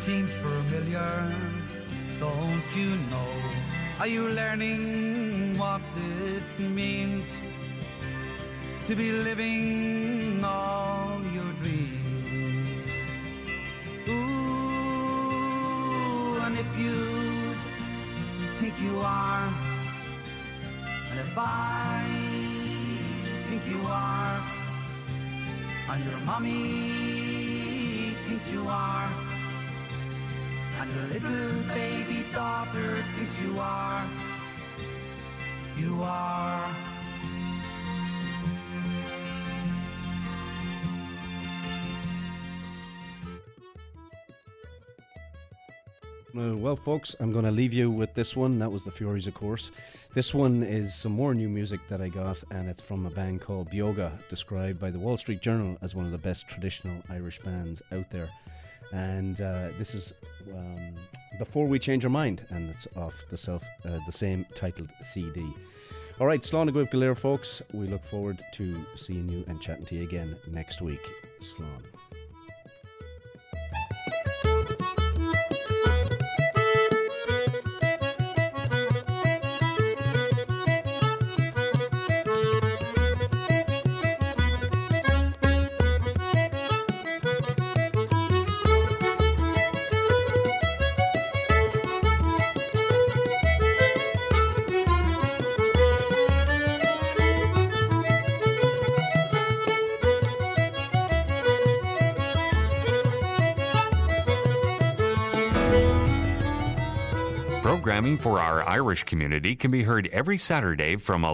Seems 0.03 0.33
familiar, 0.33 1.31
don't 2.19 2.75
you 2.75 2.97
know? 3.09 3.33
Are 4.01 4.07
you 4.07 4.27
learning 4.27 5.57
what 5.57 5.81
it 5.95 6.59
means 6.59 7.39
to 8.87 8.95
be 8.97 9.13
living 9.13 10.43
all 10.43 11.21
your 11.31 11.53
dreams? 11.53 12.83
Ooh, 14.09 14.13
and 16.43 16.57
if 16.59 16.77
you 16.77 17.55
think 18.59 18.73
you 18.81 18.99
are, 18.99 19.47
and 21.11 21.17
if 21.17 21.37
I 21.37 22.03
think 23.47 23.65
you 23.71 23.87
are, 23.87 24.41
and 25.91 26.03
your 26.03 26.19
mommy 26.25 28.17
thinks 28.27 28.51
you 28.51 28.67
are, 28.67 29.22
your 30.91 31.07
little 31.07 31.63
baby 31.63 32.25
daughter 32.33 33.03
thinks 33.15 33.41
you 33.41 33.59
are, 33.59 34.05
you 35.77 36.01
are. 36.01 36.65
Uh, 46.35 46.57
well, 46.57 46.75
folks, 46.75 47.15
I'm 47.19 47.31
going 47.31 47.45
to 47.45 47.51
leave 47.51 47.73
you 47.73 47.91
with 47.91 48.15
this 48.15 48.35
one. 48.35 48.57
That 48.57 48.71
was 48.71 48.83
the 48.83 48.89
Fureys, 48.89 49.27
of 49.27 49.35
course. 49.35 49.69
This 50.15 50.33
one 50.33 50.63
is 50.63 50.95
some 50.95 51.11
more 51.11 51.35
new 51.35 51.47
music 51.47 51.79
that 51.89 52.01
I 52.01 52.07
got, 52.07 52.43
and 52.49 52.67
it's 52.67 52.81
from 52.81 53.05
a 53.05 53.11
band 53.11 53.41
called 53.41 53.69
Bioga, 53.69 54.11
described 54.29 54.79
by 54.79 54.89
the 54.89 54.97
Wall 54.97 55.15
Street 55.17 55.41
Journal 55.41 55.77
as 55.83 55.93
one 55.93 56.05
of 56.05 56.11
the 56.11 56.17
best 56.17 56.47
traditional 56.47 57.03
Irish 57.09 57.39
bands 57.39 57.83
out 57.91 58.09
there. 58.09 58.29
And 58.93 59.41
uh, 59.41 59.69
this 59.79 59.95
is 59.95 60.13
um, 60.51 60.93
Before 61.39 61.65
We 61.65 61.79
Change 61.79 62.05
Our 62.05 62.11
Mind, 62.11 62.45
and 62.51 62.69
it's 62.69 62.87
off 62.95 63.15
the, 63.31 63.37
self, 63.37 63.63
uh, 63.83 63.97
the 64.05 64.11
same 64.11 64.45
titled 64.53 64.89
CD. 65.01 65.51
All 66.19 66.27
right, 66.27 66.41
Slán 66.41 66.69
agaibh 66.69 66.91
go 66.91 66.99
léir, 66.99 67.17
folks. 67.17 67.63
We 67.73 67.87
look 67.87 68.05
forward 68.05 68.39
to 68.53 68.85
seeing 68.95 69.27
you 69.29 69.43
and 69.47 69.59
chatting 69.59 69.85
to 69.87 69.95
you 69.95 70.03
again 70.03 70.35
next 70.51 70.79
week. 70.79 71.01
Slán. 71.41 71.81
Programming 108.03 108.21
for 108.21 108.41
our 108.41 108.67
Irish 108.67 109.05
community 109.05 109.55
can 109.55 109.71
be 109.71 109.83
heard 109.83 110.09
every 110.11 110.37
Saturday 110.37 110.97
from 110.97 111.23